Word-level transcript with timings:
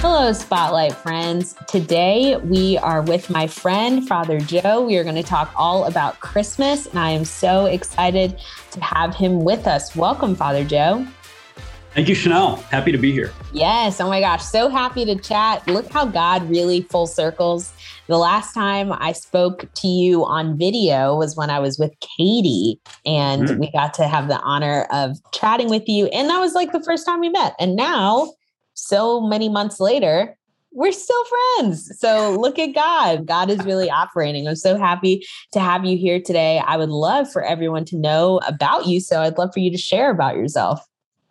Hello, 0.00 0.32
Spotlight 0.32 0.92
friends. 0.92 1.56
Today 1.66 2.36
we 2.36 2.78
are 2.78 3.02
with 3.02 3.30
my 3.30 3.48
friend, 3.48 4.06
Father 4.06 4.38
Joe. 4.38 4.84
We 4.86 4.96
are 4.96 5.02
going 5.02 5.16
to 5.16 5.24
talk 5.24 5.52
all 5.56 5.86
about 5.86 6.20
Christmas, 6.20 6.86
and 6.86 7.00
I 7.00 7.10
am 7.10 7.24
so 7.24 7.66
excited 7.66 8.38
to 8.70 8.80
have 8.80 9.16
him 9.16 9.40
with 9.40 9.66
us. 9.66 9.96
Welcome, 9.96 10.36
Father 10.36 10.64
Joe. 10.64 11.04
Thank 11.94 12.08
you, 12.08 12.14
Chanel. 12.14 12.56
Happy 12.70 12.92
to 12.92 12.98
be 12.98 13.10
here. 13.10 13.32
Yes. 13.52 14.00
Oh 14.00 14.08
my 14.08 14.20
gosh. 14.20 14.44
So 14.44 14.68
happy 14.68 15.04
to 15.04 15.16
chat. 15.16 15.66
Look 15.66 15.90
how 15.90 16.04
God 16.04 16.48
really 16.48 16.82
full 16.82 17.08
circles. 17.08 17.72
The 18.06 18.18
last 18.18 18.54
time 18.54 18.92
I 18.92 19.10
spoke 19.10 19.66
to 19.74 19.88
you 19.88 20.24
on 20.24 20.56
video 20.56 21.16
was 21.16 21.34
when 21.34 21.50
I 21.50 21.58
was 21.58 21.76
with 21.76 21.92
Katie, 21.98 22.80
and 23.04 23.48
mm. 23.48 23.58
we 23.58 23.68
got 23.72 23.94
to 23.94 24.06
have 24.06 24.28
the 24.28 24.38
honor 24.42 24.86
of 24.92 25.16
chatting 25.32 25.68
with 25.68 25.88
you. 25.88 26.06
And 26.06 26.30
that 26.30 26.38
was 26.38 26.54
like 26.54 26.70
the 26.70 26.84
first 26.84 27.04
time 27.04 27.18
we 27.18 27.30
met. 27.30 27.56
And 27.58 27.74
now, 27.74 28.34
so 28.78 29.20
many 29.20 29.48
months 29.48 29.80
later, 29.80 30.36
we're 30.70 30.92
still 30.92 31.24
friends. 31.56 31.98
So 31.98 32.36
look 32.38 32.58
at 32.58 32.74
God. 32.74 33.26
God 33.26 33.50
is 33.50 33.58
really 33.64 33.90
operating. 33.90 34.46
I'm 34.46 34.54
so 34.54 34.78
happy 34.78 35.26
to 35.52 35.60
have 35.60 35.84
you 35.84 35.96
here 35.96 36.20
today. 36.20 36.60
I 36.60 36.76
would 36.76 36.90
love 36.90 37.30
for 37.30 37.42
everyone 37.42 37.84
to 37.86 37.96
know 37.96 38.38
about 38.46 38.86
you. 38.86 39.00
So 39.00 39.20
I'd 39.22 39.38
love 39.38 39.50
for 39.52 39.60
you 39.60 39.70
to 39.70 39.78
share 39.78 40.10
about 40.10 40.36
yourself. 40.36 40.80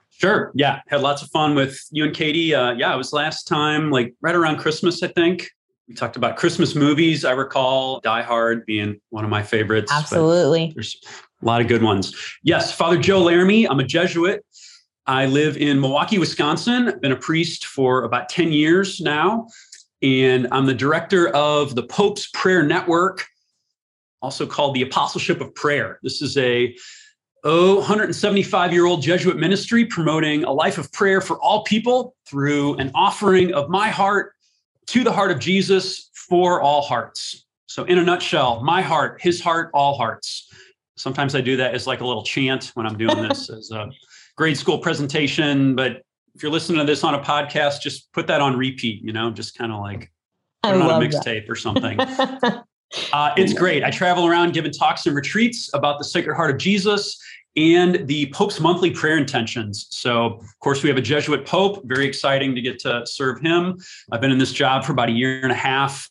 Sure. 0.10 0.52
Yeah. 0.56 0.82
Had 0.88 1.02
lots 1.02 1.22
of 1.22 1.30
fun 1.30 1.56
with 1.56 1.80
you 1.92 2.04
and 2.04 2.14
Katie. 2.14 2.54
Uh, 2.54 2.72
yeah, 2.72 2.94
it 2.94 2.98
was 2.98 3.14
last 3.14 3.48
time, 3.48 3.92
like 3.92 4.14
right 4.22 4.36
around 4.36 4.58
Christmas, 4.58 5.02
I 5.02 5.08
think. 5.08 5.50
We 5.88 5.94
talked 5.94 6.18
about 6.18 6.36
Christmas 6.36 6.76
movies. 6.76 7.24
I 7.24 7.32
recall 7.32 8.02
Die 8.02 8.22
Hard 8.24 8.66
being 8.66 9.00
one 9.10 9.24
of 9.24 9.30
my 9.30 9.44
favorites. 9.44 9.92
Absolutely. 9.94 10.74
There's 10.76 11.00
a 11.42 11.46
lot 11.46 11.62
of 11.62 11.68
good 11.68 11.84
ones. 11.84 12.14
Yes. 12.44 12.74
Father 12.74 12.98
Joe 12.98 13.22
Laramie. 13.22 13.70
I'm 13.70 13.80
a 13.80 13.86
Jesuit. 13.86 14.44
I 15.08 15.26
live 15.26 15.56
in 15.56 15.80
Milwaukee, 15.80 16.18
Wisconsin. 16.18 16.90
I've 16.90 17.02
been 17.02 17.14
a 17.14 17.18
priest 17.18 17.66
for 17.66 18.04
about 18.04 18.28
10 18.28 18.52
years 18.52 19.00
now. 19.00 19.48
And 20.02 20.50
I'm 20.52 20.66
the 20.66 20.74
director 20.74 21.30
of 21.30 21.76
the 21.76 21.84
Pope's 21.84 22.28
Prayer 22.28 22.62
Network, 22.62 23.26
also 24.22 24.46
called 24.46 24.76
the 24.76 24.82
Apostleship 24.82 25.40
of 25.40 25.56
Prayer. 25.56 26.00
This 26.04 26.22
is 26.22 26.38
a 26.38 26.76
oh, 27.46 27.76
175 27.78 28.74
year 28.74 28.86
old 28.86 29.02
Jesuit 29.02 29.38
ministry 29.38 29.86
promoting 29.86 30.44
a 30.44 30.52
life 30.52 30.78
of 30.78 30.92
prayer 30.92 31.22
for 31.22 31.40
all 31.40 31.64
people 31.64 32.14
through 32.28 32.76
an 32.76 32.92
offering 32.94 33.54
of 33.54 33.70
my 33.70 33.88
heart 33.88 34.34
to 34.88 35.06
the 35.06 35.12
heart 35.12 35.32
of 35.32 35.40
Jesus 35.40 36.10
for 36.14 36.62
all 36.62 36.82
hearts. 36.82 37.46
So, 37.68 37.86
in 37.86 37.98
a 37.98 38.04
nutshell, 38.04 38.62
my 38.62 38.82
heart, 38.82 39.22
his 39.22 39.40
heart, 39.40 39.72
all 39.74 39.96
hearts. 39.96 40.52
Sometimes 40.98 41.34
I 41.34 41.42
do 41.42 41.56
that 41.58 41.74
as 41.74 41.88
like 41.88 42.02
a 42.02 42.06
little 42.06 42.24
chant 42.24 42.72
when 42.74 42.86
I'm 42.86 42.98
doing 42.98 43.22
this 43.22 43.50
as 43.52 43.72
a 43.72 43.90
grade 44.38 44.58
school 44.58 44.78
presentation, 44.78 45.76
but 45.76 46.04
if 46.36 46.44
you're 46.44 46.52
listening 46.52 46.78
to 46.78 46.86
this 46.86 47.04
on 47.04 47.16
a 47.16 47.20
podcast, 47.20 47.82
just 47.82 48.14
put 48.14 48.28
that 48.28 48.40
on 48.40 48.56
repeat, 48.56 49.04
you 49.04 49.12
know, 49.12 49.32
just 49.32 49.58
kind 49.58 49.72
of 49.72 49.80
like 49.80 50.12
put 50.62 50.76
it 50.76 50.82
on 50.82 51.04
a 51.04 51.06
mixtape 51.06 51.50
or 51.50 51.56
something. 51.56 52.00
uh, 53.14 53.34
it's 53.36 53.54
great. 53.54 53.84
I 53.84 53.90
travel 53.90 54.28
around 54.28 54.54
giving 54.54 54.72
talks 54.72 55.08
and 55.08 55.16
retreats 55.16 55.72
about 55.74 55.98
the 55.98 56.06
Sacred 56.06 56.36
Heart 56.36 56.52
of 56.52 56.58
Jesus 56.58 57.20
and 57.56 58.08
the 58.08 58.28
Pope's 58.28 58.60
monthly 58.60 58.92
prayer 58.92 59.18
intentions. 59.18 59.88
So, 59.90 60.26
of 60.26 60.60
course, 60.60 60.84
we 60.84 60.90
have 60.90 60.98
a 60.98 61.02
Jesuit 61.02 61.44
Pope. 61.48 61.82
Very 61.86 62.06
exciting 62.06 62.54
to 62.54 62.62
get 62.62 62.78
to 62.80 63.02
serve 63.08 63.42
him. 63.42 63.78
I've 64.12 64.22
been 64.22 64.32
in 64.32 64.38
this 64.38 64.54
job 64.54 64.86
for 64.86 64.92
about 64.92 65.10
a 65.10 65.14
year 65.14 65.42
and 65.42 65.52
a 65.52 65.56
half. 65.56 66.08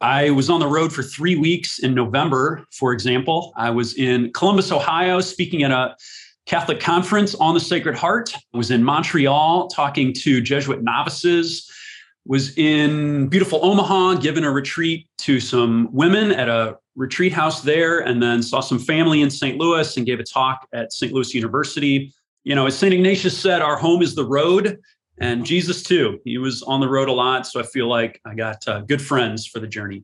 I 0.00 0.30
was 0.30 0.50
on 0.50 0.58
the 0.58 0.66
road 0.66 0.92
for 0.92 1.04
three 1.04 1.36
weeks 1.36 1.78
in 1.78 1.94
November, 1.94 2.66
for 2.72 2.92
example. 2.92 3.52
I 3.56 3.70
was 3.70 3.94
in 3.94 4.32
Columbus, 4.32 4.72
Ohio, 4.72 5.20
speaking 5.20 5.62
at 5.62 5.70
a 5.70 5.94
Catholic 6.48 6.80
Conference 6.80 7.34
on 7.34 7.52
the 7.52 7.60
Sacred 7.60 7.94
Heart. 7.94 8.32
I 8.34 8.56
was 8.56 8.70
in 8.70 8.82
Montreal 8.82 9.68
talking 9.68 10.14
to 10.14 10.40
Jesuit 10.40 10.82
novices. 10.82 11.70
Was 12.24 12.56
in 12.56 13.28
beautiful 13.28 13.62
Omaha, 13.62 14.14
giving 14.14 14.44
a 14.44 14.50
retreat 14.50 15.06
to 15.18 15.40
some 15.40 15.90
women 15.92 16.32
at 16.32 16.48
a 16.48 16.78
retreat 16.96 17.34
house 17.34 17.62
there, 17.62 18.00
and 18.00 18.22
then 18.22 18.42
saw 18.42 18.60
some 18.60 18.78
family 18.78 19.20
in 19.20 19.30
St. 19.30 19.58
Louis 19.58 19.94
and 19.96 20.06
gave 20.06 20.20
a 20.20 20.24
talk 20.24 20.66
at 20.72 20.92
St. 20.92 21.12
Louis 21.12 21.34
University. 21.34 22.14
You 22.44 22.54
know, 22.54 22.66
as 22.66 22.78
St. 22.78 22.94
Ignatius 22.94 23.36
said, 23.36 23.60
our 23.60 23.76
home 23.76 24.00
is 24.00 24.14
the 24.14 24.24
road, 24.24 24.78
and 25.18 25.44
Jesus 25.44 25.82
too. 25.82 26.18
He 26.24 26.38
was 26.38 26.62
on 26.62 26.80
the 26.80 26.88
road 26.88 27.08
a 27.08 27.12
lot, 27.12 27.46
so 27.46 27.60
I 27.60 27.62
feel 27.62 27.88
like 27.88 28.22
I 28.24 28.34
got 28.34 28.66
uh, 28.66 28.80
good 28.80 29.02
friends 29.02 29.46
for 29.46 29.60
the 29.60 29.68
journey. 29.68 30.02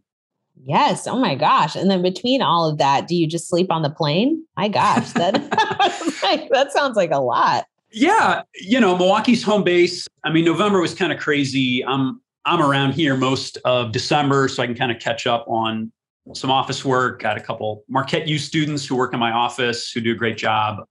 Yes. 0.63 1.07
Oh 1.07 1.19
my 1.19 1.35
gosh. 1.35 1.75
And 1.75 1.91
then 1.91 2.03
between 2.03 2.41
all 2.41 2.69
of 2.69 2.79
that, 2.79 3.09
do 3.09 3.17
you 3.17 3.27
just 3.27 3.49
sleep 3.49 3.73
on 3.73 3.83
the 3.83 3.91
plane? 3.91 4.45
My 4.57 4.69
gosh, 4.69 5.13
that 5.13 5.35
that 6.51 6.73
sounds 6.73 6.97
like 6.97 7.11
a 7.11 7.21
lot. 7.21 7.65
Yeah, 7.93 8.43
you 8.61 8.81
know, 8.81 8.97
Milwaukee's 8.97 9.43
home 9.43 9.63
base. 9.63 10.09
I 10.25 10.33
mean, 10.33 10.45
November 10.45 10.81
was 10.81 10.95
kind 10.95 11.13
of 11.13 11.21
crazy. 11.21 11.85
I'm 11.85 12.21
I'm 12.45 12.61
around 12.61 12.93
here 12.93 13.17
most 13.17 13.57
of 13.65 13.93
December, 13.93 14.49
so 14.49 14.63
I 14.63 14.67
can 14.67 14.75
kind 14.75 14.91
of 14.91 14.99
catch 14.99 15.27
up 15.27 15.47
on 15.49 15.93
some 16.35 16.51
office 16.51 16.85
work. 16.85 17.23
Got 17.23 17.37
a 17.37 17.41
couple 17.41 17.85
Marquette 17.89 18.27
U 18.27 18.39
students 18.39 18.85
who 18.85 18.97
work 18.97 19.15
in 19.15 19.21
my 19.21 19.31
office 19.31 19.91
who 19.91 20.01
do 20.01 20.13
a 20.13 20.17
great 20.17 20.37
job. 20.37 20.85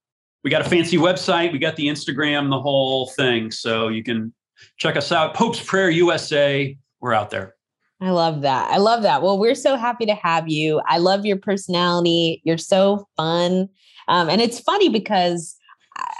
We 0.44 0.50
got 0.50 0.62
a 0.62 0.70
fancy 0.70 0.98
website. 0.98 1.52
We 1.52 1.60
got 1.60 1.76
the 1.76 1.88
Instagram, 1.88 2.50
the 2.50 2.60
whole 2.60 3.10
thing. 3.12 3.52
So 3.52 3.88
you 3.88 4.04
can 4.04 4.34
check 4.78 4.96
us 4.96 5.12
out. 5.12 5.34
Pope's 5.34 5.62
Prayer 5.62 5.90
USA. 5.90 6.78
We're 7.02 7.14
out 7.14 7.30
there. 7.30 7.56
I 8.02 8.10
love 8.10 8.42
that. 8.42 8.70
I 8.70 8.78
love 8.78 9.04
that. 9.04 9.22
Well, 9.22 9.40
we're 9.40 9.56
so 9.56 9.78
happy 9.78 10.06
to 10.06 10.16
have 10.16 10.50
you. 10.50 10.82
I 10.88 10.98
love 10.98 11.26
your 11.26 11.38
personality. 11.38 12.42
You're 12.44 12.58
so 12.58 13.08
fun. 13.16 13.70
Um, 14.08 14.30
and 14.30 14.42
it's 14.42 14.60
funny 14.60 14.90
because 14.90 15.56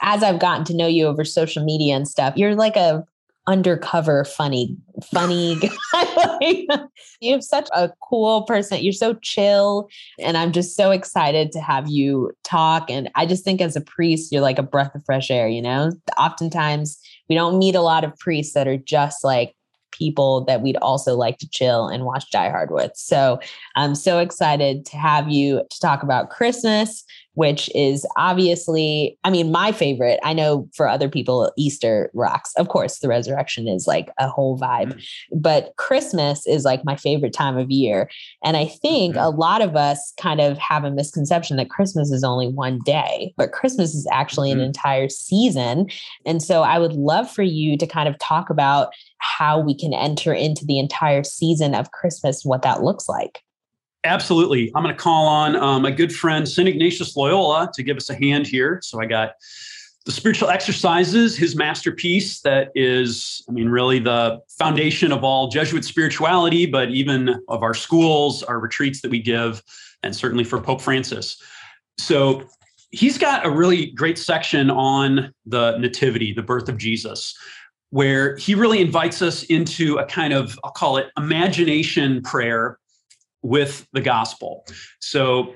as 0.02 0.24
I've 0.24 0.40
gotten 0.40 0.66
to 0.66 0.76
know 0.76 0.88
you 0.88 1.06
over 1.06 1.26
social 1.26 1.64
media 1.64 1.96
and 1.96 2.08
stuff, 2.08 2.36
you're 2.38 2.56
like 2.56 2.76
a 2.76 3.04
undercover 3.48 4.24
funny 4.24 4.78
funny 5.12 5.60
guy. 5.92 6.58
You 7.20 7.34
have 7.34 7.44
such 7.44 7.68
a 7.76 7.92
cool 8.02 8.44
person 8.44 8.82
you're 8.82 8.94
so 8.94 9.16
chill 9.16 9.90
and 10.18 10.38
i'm 10.38 10.54
just 10.54 10.78
so 10.78 10.92
excited 10.92 11.52
to 11.52 11.60
have 11.60 11.90
you 11.90 12.32
talk 12.46 12.90
and 12.90 13.10
i 13.16 13.26
just 13.26 13.44
think 13.44 13.60
as 13.60 13.76
a 13.76 13.82
priest 13.82 14.32
you're 14.32 14.42
like 14.42 14.60
a 14.60 14.64
breath 14.64 14.96
of 14.96 15.04
fresh 15.06 15.30
air 15.30 15.50
you 15.50 15.62
know? 15.62 15.92
Oftentimes 16.18 16.98
we 17.28 17.36
don't 17.36 17.60
meet 17.60 17.76
a 17.76 17.82
lot 17.82 18.06
of 18.06 18.18
priests 18.18 18.54
that 18.54 18.68
are 18.68 18.78
just 18.78 19.26
like 19.26 19.54
people 19.98 20.44
that 20.46 20.62
we'd 20.62 20.78
also 20.78 21.16
like 21.16 21.38
to 21.40 21.50
chill 21.50 21.88
and 21.88 22.06
watch 22.06 22.30
Die 22.32 22.50
Hard 22.50 22.72
with. 22.72 22.92
So 22.96 23.40
I'm 23.76 23.96
so 23.96 24.20
excited 24.20 24.86
to 24.88 24.98
have 24.98 25.30
you 25.30 25.62
to 25.70 25.80
talk 25.80 26.04
about 26.04 26.30
Christmas, 26.30 27.04
which 27.36 27.70
is 27.74 28.06
obviously, 28.16 29.18
I 29.24 29.32
mean, 29.32 29.52
my 29.52 29.72
favorite. 29.72 30.20
I 30.24 30.34
know 30.34 30.70
for 30.76 30.88
other 30.88 31.10
people, 31.10 31.52
Easter 31.58 32.12
rocks. 32.14 32.54
Of 32.58 32.68
course, 32.68 33.00
the 33.00 33.08
resurrection 33.08 33.68
is 33.68 33.88
like 33.88 34.12
a 34.20 34.28
whole 34.28 34.58
vibe, 34.58 34.94
mm-hmm. 34.94 35.40
but 35.40 35.74
Christmas 35.78 36.46
is 36.46 36.64
like 36.64 36.86
my 36.86 36.96
favorite 36.96 37.34
time 37.34 37.58
of 37.58 37.72
year. 37.72 38.10
And 38.44 38.56
I 38.56 38.66
think 38.66 39.16
mm-hmm. 39.16 39.24
a 39.24 39.30
lot 39.30 39.62
of 39.62 39.76
us 39.76 40.14
kind 40.20 40.42
of 40.42 40.58
have 40.60 40.84
a 40.84 40.92
misconception 40.92 41.58
that 41.58 41.72
Christmas 41.72 42.12
is 42.12 42.24
only 42.24 42.50
one 42.50 42.80
day, 42.86 43.34
but 43.36 43.52
Christmas 43.52 43.96
is 43.96 44.08
actually 44.12 44.52
mm-hmm. 44.52 44.60
an 44.60 44.66
entire 44.68 45.10
season. 45.10 45.88
And 46.26 46.42
so 46.42 46.62
I 46.62 46.78
would 46.78 46.94
love 46.94 47.30
for 47.32 47.44
you 47.44 47.78
to 47.78 47.88
kind 47.88 48.08
of 48.08 48.18
talk 48.20 48.52
about 48.52 48.94
how 49.24 49.60
we 49.60 49.74
can 49.76 49.94
enter 49.94 50.34
into 50.34 50.66
the 50.66 50.78
entire 50.78 51.24
season 51.24 51.74
of 51.74 51.92
Christmas, 51.92 52.44
what 52.44 52.62
that 52.62 52.84
looks 52.84 53.08
like. 53.08 53.42
Absolutely. 54.04 54.72
I'm 54.76 54.84
going 54.84 54.94
to 54.94 55.02
call 55.02 55.28
on 55.28 55.56
um, 55.56 55.82
my 55.84 55.92
good 55.92 56.14
friend, 56.14 56.48
St. 56.48 56.68
Ignatius 56.68 57.16
Loyola, 57.16 57.72
to 57.74 57.84
give 57.84 57.96
us 57.96 58.10
a 58.10 58.16
hand 58.16 58.48
here. 58.48 58.80
So 58.84 59.00
I 59.00 59.06
got 59.06 59.32
the 60.06 60.12
spiritual 60.12 60.50
exercises, 60.50 61.38
his 61.38 61.56
masterpiece 61.56 62.42
that 62.42 62.70
is, 62.76 63.46
I 63.48 63.54
mean, 63.54 63.70
really 63.70 64.00
the 64.00 64.42
foundation 64.60 65.14
of 65.14 65.24
all 65.24 65.48
Jesuit 65.48 65.86
spirituality, 65.86 66.66
but 66.66 66.90
even 66.90 67.42
of 67.48 67.64
our 67.64 67.74
schools, 67.74 68.44
our 68.44 68.60
retreats 68.60 69.02
that 69.02 69.12
we 69.12 69.20
give, 69.20 69.64
and 70.04 70.14
certainly 70.14 70.44
for 70.44 70.60
Pope 70.60 70.82
Francis. 70.82 71.42
So 71.98 72.44
he's 72.92 73.18
got 73.18 73.46
a 73.46 73.50
really 73.50 73.88
great 73.88 74.18
section 74.18 74.70
on 74.70 75.34
the 75.46 75.78
nativity, 75.78 76.34
the 76.34 76.44
birth 76.44 76.68
of 76.68 76.78
Jesus, 76.78 77.34
where 77.94 78.36
he 78.38 78.56
really 78.56 78.82
invites 78.82 79.22
us 79.22 79.44
into 79.44 79.98
a 79.98 80.06
kind 80.08 80.34
of, 80.34 80.58
I'll 80.64 80.72
call 80.72 80.98
it 80.98 81.12
imagination 81.16 82.24
prayer 82.24 82.80
with 83.44 83.86
the 83.94 84.02
gospel. 84.02 84.66
So 85.00 85.54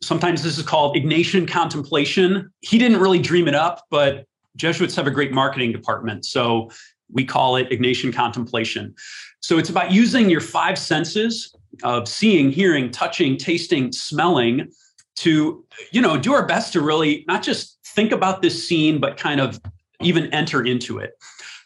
sometimes 0.00 0.44
this 0.44 0.56
is 0.56 0.64
called 0.64 0.94
Ignatian 0.94 1.48
contemplation. 1.48 2.48
He 2.60 2.78
didn't 2.78 3.00
really 3.00 3.18
dream 3.18 3.48
it 3.48 3.56
up, 3.56 3.86
but 3.90 4.24
Jesuits 4.54 4.94
have 4.94 5.08
a 5.08 5.10
great 5.10 5.32
marketing 5.32 5.72
department. 5.72 6.24
So 6.26 6.70
we 7.10 7.24
call 7.24 7.56
it 7.56 7.68
Ignatian 7.70 8.14
contemplation. 8.14 8.94
So 9.40 9.58
it's 9.58 9.68
about 9.68 9.90
using 9.90 10.30
your 10.30 10.40
five 10.40 10.78
senses 10.78 11.52
of 11.82 12.06
seeing, 12.06 12.52
hearing, 12.52 12.92
touching, 12.92 13.36
tasting, 13.36 13.90
smelling 13.90 14.70
to, 15.16 15.64
you 15.90 16.00
know, 16.00 16.16
do 16.16 16.34
our 16.34 16.46
best 16.46 16.72
to 16.74 16.82
really 16.82 17.24
not 17.26 17.42
just 17.42 17.80
think 17.84 18.12
about 18.12 18.42
this 18.42 18.68
scene, 18.68 19.00
but 19.00 19.16
kind 19.16 19.40
of 19.40 19.60
even 20.00 20.32
enter 20.32 20.64
into 20.64 20.98
it. 20.98 21.14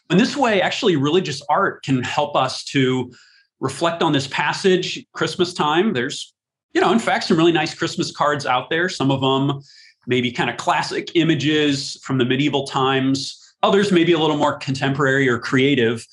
And 0.09 0.19
this 0.19 0.37
way, 0.37 0.61
actually, 0.61 0.95
religious 0.95 1.41
art 1.49 1.83
can 1.83 2.03
help 2.03 2.35
us 2.35 2.63
to 2.65 3.11
reflect 3.59 4.03
on 4.03 4.11
this 4.11 4.27
passage 4.27 5.03
Christmas 5.13 5.53
time. 5.53 5.93
There's, 5.93 6.33
you 6.73 6.81
know, 6.81 6.91
in 6.91 6.99
fact, 6.99 7.25
some 7.25 7.37
really 7.37 7.51
nice 7.51 7.73
Christmas 7.73 8.11
cards 8.11 8.45
out 8.45 8.69
there. 8.69 8.89
Some 8.89 9.11
of 9.11 9.21
them 9.21 9.61
maybe 10.07 10.31
kind 10.31 10.49
of 10.49 10.57
classic 10.57 11.11
images 11.15 11.99
from 12.03 12.17
the 12.17 12.25
medieval 12.25 12.67
times, 12.67 13.53
others 13.63 13.91
maybe 13.91 14.13
a 14.13 14.19
little 14.19 14.37
more 14.37 14.57
contemporary 14.57 15.27
or 15.27 15.39
creative. 15.39 16.05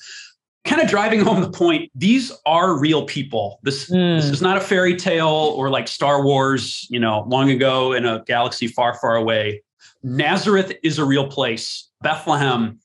kind 0.65 0.81
of 0.81 0.87
driving 0.87 1.19
home 1.19 1.41
the 1.41 1.49
point 1.49 1.91
these 1.93 2.31
are 2.45 2.79
real 2.79 3.05
people 3.05 3.59
this 3.63 3.89
mm. 3.89 4.15
this 4.15 4.29
is 4.29 4.41
not 4.41 4.55
a 4.55 4.61
fairy 4.61 4.95
tale 4.95 5.27
or 5.57 5.69
like 5.69 5.89
star 5.89 6.23
wars 6.23 6.87
you 6.89 6.97
know 6.97 7.25
long 7.27 7.49
ago 7.49 7.91
in 7.91 8.05
a 8.05 8.23
galaxy 8.27 8.65
far 8.65 8.97
far 9.01 9.17
away 9.17 9.61
nazareth 10.03 10.71
is 10.81 10.97
a 10.99 11.03
real 11.03 11.27
place 11.27 11.89
bethlehem 12.01 12.79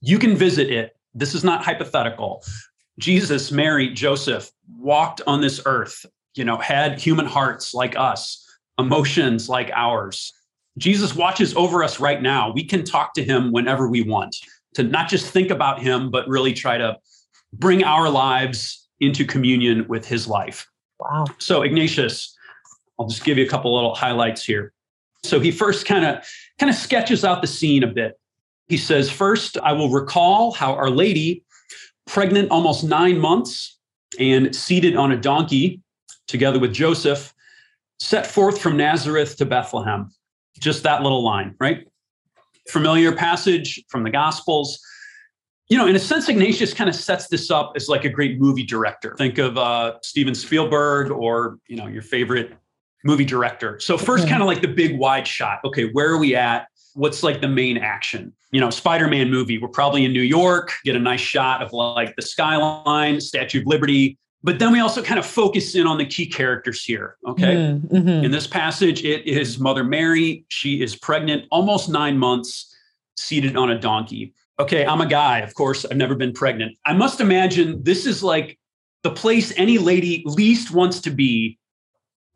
you 0.00 0.18
can 0.18 0.36
visit 0.36 0.70
it 0.70 0.96
this 1.14 1.34
is 1.34 1.44
not 1.44 1.64
hypothetical 1.64 2.42
jesus 2.98 3.50
mary 3.50 3.88
joseph 3.92 4.50
walked 4.76 5.20
on 5.26 5.40
this 5.40 5.60
earth 5.66 6.06
you 6.34 6.44
know 6.44 6.56
had 6.56 6.98
human 6.98 7.26
hearts 7.26 7.74
like 7.74 7.96
us 7.96 8.46
emotions 8.78 9.48
like 9.48 9.70
ours 9.74 10.32
jesus 10.78 11.14
watches 11.14 11.54
over 11.56 11.82
us 11.82 12.00
right 12.00 12.22
now 12.22 12.52
we 12.52 12.64
can 12.64 12.84
talk 12.84 13.14
to 13.14 13.24
him 13.24 13.52
whenever 13.52 13.88
we 13.88 14.02
want 14.02 14.36
to 14.74 14.82
not 14.82 15.08
just 15.08 15.30
think 15.30 15.50
about 15.50 15.82
him 15.82 16.10
but 16.10 16.26
really 16.28 16.52
try 16.52 16.78
to 16.78 16.96
bring 17.52 17.84
our 17.84 18.08
lives 18.08 18.88
into 19.00 19.24
communion 19.24 19.86
with 19.88 20.06
his 20.06 20.28
life. 20.28 20.68
Wow. 20.98 21.24
So 21.38 21.62
Ignatius, 21.62 22.36
I'll 22.98 23.06
just 23.06 23.24
give 23.24 23.38
you 23.38 23.44
a 23.44 23.48
couple 23.48 23.74
little 23.74 23.94
highlights 23.94 24.44
here. 24.44 24.72
So 25.24 25.40
he 25.40 25.50
first 25.50 25.86
kind 25.86 26.04
of 26.04 26.24
kind 26.58 26.70
of 26.70 26.76
sketches 26.76 27.24
out 27.24 27.40
the 27.40 27.48
scene 27.48 27.82
a 27.82 27.86
bit. 27.86 28.19
He 28.70 28.78
says, 28.78 29.10
"First, 29.10 29.58
I 29.62 29.72
will 29.72 29.90
recall 29.90 30.52
how 30.52 30.72
Our 30.74 30.88
Lady, 30.88 31.44
pregnant 32.06 32.50
almost 32.50 32.84
9 32.84 33.18
months 33.18 33.78
and 34.18 34.54
seated 34.56 34.96
on 34.96 35.12
a 35.12 35.16
donkey 35.16 35.80
together 36.26 36.58
with 36.58 36.72
Joseph, 36.72 37.34
set 37.98 38.26
forth 38.26 38.60
from 38.60 38.76
Nazareth 38.78 39.36
to 39.36 39.44
Bethlehem." 39.44 40.10
Just 40.58 40.82
that 40.84 41.02
little 41.02 41.22
line, 41.22 41.54
right? 41.60 41.86
Familiar 42.68 43.12
passage 43.12 43.82
from 43.88 44.04
the 44.04 44.10
Gospels 44.10 44.80
you 45.70 45.76
know, 45.76 45.86
in 45.86 45.94
a 45.94 46.00
sense, 46.00 46.28
Ignatius 46.28 46.74
kind 46.74 46.90
of 46.90 46.96
sets 46.96 47.28
this 47.28 47.48
up 47.48 47.74
as 47.76 47.88
like 47.88 48.04
a 48.04 48.08
great 48.08 48.40
movie 48.40 48.64
director. 48.64 49.14
Think 49.16 49.38
of 49.38 49.56
uh, 49.56 49.94
Steven 50.02 50.34
Spielberg 50.34 51.12
or, 51.12 51.58
you 51.68 51.76
know, 51.76 51.86
your 51.86 52.02
favorite 52.02 52.52
movie 53.04 53.24
director. 53.24 53.78
So, 53.78 53.96
1st 53.96 54.28
kind 54.28 54.42
of 54.42 54.48
like 54.48 54.62
the 54.62 54.68
big 54.68 54.98
wide 54.98 55.28
shot. 55.28 55.60
Okay, 55.64 55.88
where 55.92 56.10
are 56.10 56.18
we 56.18 56.34
at? 56.34 56.66
What's 56.94 57.22
like 57.22 57.40
the 57.40 57.48
main 57.48 57.76
action? 57.78 58.32
You 58.52 58.60
know, 58.60 58.70
Spider 58.70 59.08
Man 59.08 59.30
movie, 59.30 59.58
we're 59.58 59.68
probably 59.68 60.04
in 60.04 60.12
New 60.12 60.22
York, 60.22 60.72
get 60.84 60.96
a 60.96 61.00
nice 61.00 61.20
shot 61.20 61.62
of 61.62 61.72
like 61.72 62.14
the 62.16 62.22
skyline, 62.22 63.20
Statue 63.20 63.60
of 63.60 63.66
Liberty. 63.66 64.18
But 64.42 64.58
then 64.58 64.72
we 64.72 64.80
also 64.80 65.02
kind 65.02 65.18
of 65.18 65.26
focus 65.26 65.74
in 65.74 65.86
on 65.86 65.98
the 65.98 66.06
key 66.06 66.26
characters 66.26 66.82
here. 66.82 67.16
Okay. 67.26 67.54
Mm-hmm. 67.56 67.96
mm-hmm. 67.96 68.24
In 68.24 68.30
this 68.30 68.46
passage, 68.46 69.04
it 69.04 69.26
is 69.26 69.58
Mother 69.58 69.84
Mary. 69.84 70.44
She 70.48 70.82
is 70.82 70.96
pregnant, 70.96 71.44
almost 71.50 71.90
nine 71.90 72.16
months, 72.16 72.74
seated 73.16 73.56
on 73.56 73.70
a 73.70 73.78
donkey 73.78 74.34
okay, 74.60 74.84
I'm 74.84 75.00
a 75.00 75.06
guy, 75.06 75.38
of 75.38 75.54
course, 75.54 75.84
I've 75.84 75.96
never 75.96 76.14
been 76.14 76.32
pregnant. 76.32 76.76
I 76.84 76.92
must 76.92 77.20
imagine 77.20 77.82
this 77.82 78.06
is 78.06 78.22
like 78.22 78.58
the 79.02 79.10
place 79.10 79.52
any 79.56 79.78
lady 79.78 80.22
least 80.26 80.70
wants 80.70 81.00
to 81.02 81.10
be 81.10 81.58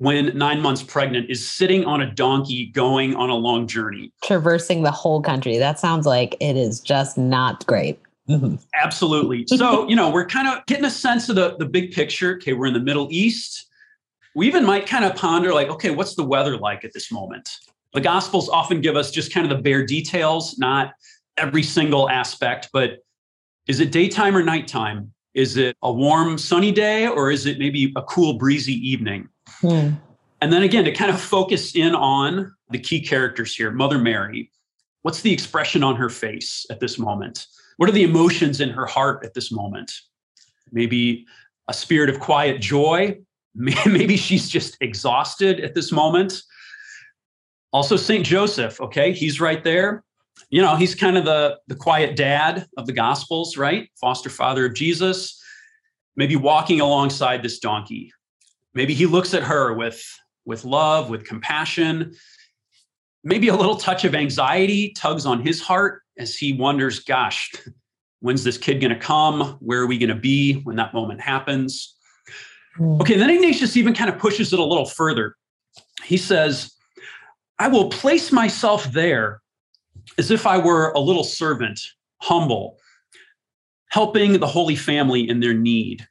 when 0.04 0.36
nine 0.36 0.60
months 0.60 0.82
pregnant 0.82 1.30
is 1.30 1.46
sitting 1.46 1.84
on 1.84 2.00
a 2.00 2.10
donkey 2.10 2.66
going 2.66 3.16
on 3.16 3.30
a 3.30 3.34
long 3.34 3.66
journey, 3.66 4.12
traversing 4.22 4.82
the 4.82 4.90
whole 4.90 5.20
country. 5.20 5.58
That 5.58 5.78
sounds 5.78 6.06
like 6.06 6.36
it 6.40 6.56
is 6.56 6.80
just 6.80 7.18
not 7.18 7.66
great. 7.66 7.98
Mm-hmm. 8.28 8.56
Absolutely. 8.74 9.46
So, 9.54 9.88
you 9.88 9.96
know, 9.96 10.10
we're 10.10 10.26
kind 10.26 10.48
of 10.48 10.64
getting 10.66 10.84
a 10.84 10.90
sense 10.90 11.28
of 11.28 11.36
the, 11.36 11.56
the 11.58 11.66
big 11.66 11.92
picture. 11.92 12.34
Okay, 12.36 12.52
we're 12.52 12.66
in 12.66 12.74
the 12.74 12.80
Middle 12.80 13.08
East. 13.10 13.66
We 14.34 14.46
even 14.46 14.64
might 14.64 14.86
kind 14.86 15.04
of 15.04 15.14
ponder, 15.14 15.54
like, 15.54 15.68
okay, 15.68 15.90
what's 15.90 16.16
the 16.16 16.24
weather 16.24 16.56
like 16.56 16.84
at 16.84 16.92
this 16.92 17.12
moment? 17.12 17.56
The 17.92 18.00
Gospels 18.00 18.48
often 18.48 18.80
give 18.80 18.96
us 18.96 19.10
just 19.10 19.32
kind 19.32 19.50
of 19.50 19.56
the 19.56 19.62
bare 19.62 19.86
details, 19.86 20.58
not 20.58 20.92
every 21.36 21.62
single 21.62 22.10
aspect, 22.10 22.70
but 22.72 22.98
is 23.68 23.80
it 23.80 23.92
daytime 23.92 24.36
or 24.36 24.42
nighttime? 24.42 25.12
Is 25.34 25.56
it 25.56 25.76
a 25.82 25.92
warm, 25.92 26.36
sunny 26.36 26.72
day, 26.72 27.06
or 27.06 27.30
is 27.30 27.46
it 27.46 27.58
maybe 27.58 27.92
a 27.96 28.02
cool, 28.02 28.34
breezy 28.34 28.74
evening? 28.74 29.28
Hmm. 29.60 29.90
And 30.40 30.52
then 30.52 30.62
again, 30.62 30.84
to 30.84 30.92
kind 30.92 31.10
of 31.10 31.20
focus 31.20 31.74
in 31.74 31.94
on 31.94 32.54
the 32.70 32.78
key 32.78 33.00
characters 33.00 33.54
here 33.54 33.70
Mother 33.70 33.98
Mary. 33.98 34.50
What's 35.02 35.20
the 35.20 35.32
expression 35.32 35.82
on 35.82 35.96
her 35.96 36.08
face 36.08 36.66
at 36.70 36.80
this 36.80 36.98
moment? 36.98 37.46
What 37.76 37.88
are 37.88 37.92
the 37.92 38.04
emotions 38.04 38.60
in 38.60 38.70
her 38.70 38.86
heart 38.86 39.24
at 39.24 39.34
this 39.34 39.52
moment? 39.52 39.92
Maybe 40.72 41.26
a 41.68 41.74
spirit 41.74 42.08
of 42.08 42.20
quiet 42.20 42.60
joy. 42.60 43.18
Maybe 43.54 44.16
she's 44.16 44.48
just 44.48 44.76
exhausted 44.80 45.60
at 45.60 45.74
this 45.74 45.92
moment. 45.92 46.42
Also, 47.72 47.96
St. 47.96 48.24
Joseph, 48.24 48.80
okay, 48.80 49.12
he's 49.12 49.40
right 49.40 49.62
there 49.62 50.04
you 50.50 50.62
know, 50.62 50.76
he's 50.76 50.94
kind 50.94 51.16
of 51.16 51.24
the, 51.24 51.58
the 51.66 51.74
quiet 51.74 52.16
dad 52.16 52.66
of 52.76 52.86
the 52.86 52.92
Gospels, 52.92 53.56
right? 53.56 53.88
Foster 54.00 54.30
father 54.30 54.66
of 54.66 54.74
Jesus, 54.74 55.42
maybe 56.16 56.36
walking 56.36 56.80
alongside 56.80 57.42
this 57.42 57.58
donkey. 57.58 58.12
Maybe 58.74 58.94
he 58.94 59.06
looks 59.06 59.34
at 59.34 59.42
her 59.42 59.72
with, 59.72 60.04
with 60.44 60.64
love, 60.64 61.08
with 61.10 61.24
compassion, 61.24 62.14
maybe 63.22 63.48
a 63.48 63.56
little 63.56 63.76
touch 63.76 64.04
of 64.04 64.14
anxiety 64.14 64.92
tugs 64.96 65.26
on 65.26 65.40
his 65.40 65.60
heart 65.60 66.02
as 66.18 66.36
he 66.36 66.52
wonders, 66.52 67.00
gosh, 67.00 67.52
when's 68.20 68.44
this 68.44 68.58
kid 68.58 68.80
going 68.80 68.92
to 68.92 68.98
come? 68.98 69.56
Where 69.60 69.80
are 69.80 69.86
we 69.86 69.98
going 69.98 70.10
to 70.10 70.14
be 70.14 70.60
when 70.62 70.76
that 70.76 70.94
moment 70.94 71.20
happens? 71.20 71.96
Hmm. 72.76 73.00
Okay, 73.00 73.16
then 73.16 73.30
Ignatius 73.30 73.76
even 73.76 73.94
kind 73.94 74.10
of 74.10 74.18
pushes 74.18 74.52
it 74.52 74.58
a 74.58 74.64
little 74.64 74.86
further. 74.86 75.36
He 76.04 76.16
says, 76.16 76.72
I 77.58 77.68
will 77.68 77.88
place 77.88 78.32
myself 78.32 78.84
there 78.92 79.40
as 80.18 80.30
if 80.30 80.46
I 80.46 80.58
were 80.58 80.90
a 80.90 81.00
little 81.00 81.24
servant, 81.24 81.80
humble, 82.18 82.78
helping 83.88 84.38
the 84.38 84.46
Holy 84.46 84.76
Family 84.76 85.28
in 85.28 85.40
their 85.40 85.54
need. 85.54 86.06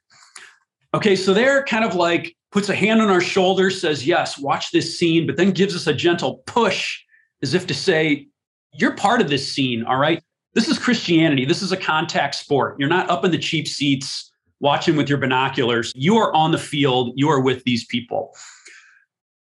Okay, 0.94 1.16
so 1.16 1.34
they're 1.34 1.64
kind 1.64 1.84
of 1.84 1.94
like 1.94 2.34
puts 2.54 2.68
a 2.68 2.74
hand 2.74 3.02
on 3.02 3.10
our 3.10 3.20
shoulder, 3.20 3.68
says, 3.68 4.06
Yes, 4.06 4.38
watch 4.38 4.70
this 4.70 4.96
scene, 4.96 5.26
but 5.26 5.36
then 5.36 5.50
gives 5.50 5.74
us 5.74 5.88
a 5.88 5.92
gentle 5.92 6.36
push 6.46 7.02
as 7.42 7.52
if 7.52 7.66
to 7.66 7.74
say, 7.74 8.28
You're 8.72 8.94
part 8.94 9.20
of 9.20 9.28
this 9.28 9.46
scene, 9.46 9.84
all 9.84 9.96
right? 9.96 10.22
This 10.54 10.68
is 10.68 10.78
Christianity. 10.78 11.44
This 11.44 11.62
is 11.62 11.72
a 11.72 11.76
contact 11.76 12.36
sport. 12.36 12.76
You're 12.78 12.88
not 12.88 13.10
up 13.10 13.24
in 13.24 13.32
the 13.32 13.38
cheap 13.38 13.66
seats 13.66 14.30
watching 14.60 14.94
with 14.94 15.08
your 15.08 15.18
binoculars. 15.18 15.92
You 15.96 16.16
are 16.16 16.32
on 16.32 16.52
the 16.52 16.58
field, 16.58 17.12
you 17.16 17.28
are 17.28 17.40
with 17.40 17.64
these 17.64 17.84
people. 17.86 18.30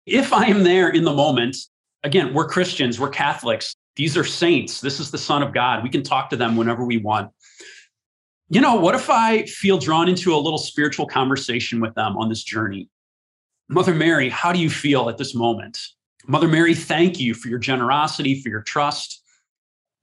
If 0.06 0.32
I 0.32 0.46
am 0.46 0.64
there 0.64 0.88
in 0.88 1.04
the 1.04 1.12
moment, 1.12 1.56
again, 2.02 2.32
we're 2.32 2.48
Christians, 2.48 2.98
we're 2.98 3.10
Catholics. 3.10 3.76
These 3.94 4.16
are 4.16 4.24
saints. 4.24 4.80
This 4.80 4.98
is 4.98 5.10
the 5.10 5.18
Son 5.18 5.42
of 5.42 5.52
God. 5.52 5.82
We 5.82 5.90
can 5.90 6.02
talk 6.02 6.30
to 6.30 6.36
them 6.36 6.56
whenever 6.56 6.82
we 6.82 6.96
want. 6.96 7.30
You 8.48 8.62
know, 8.62 8.76
what 8.76 8.94
if 8.94 9.10
I 9.10 9.44
feel 9.44 9.76
drawn 9.76 10.08
into 10.08 10.34
a 10.34 10.36
little 10.36 10.58
spiritual 10.58 11.06
conversation 11.06 11.78
with 11.78 11.94
them 11.94 12.16
on 12.16 12.30
this 12.30 12.42
journey? 12.42 12.88
Mother 13.68 13.94
Mary, 13.94 14.28
how 14.28 14.52
do 14.52 14.58
you 14.58 14.70
feel 14.70 15.08
at 15.08 15.18
this 15.18 15.34
moment? 15.34 15.78
Mother 16.26 16.48
Mary, 16.48 16.74
thank 16.74 17.18
you 17.18 17.34
for 17.34 17.48
your 17.48 17.58
generosity, 17.58 18.40
for 18.40 18.48
your 18.48 18.62
trust. 18.62 19.22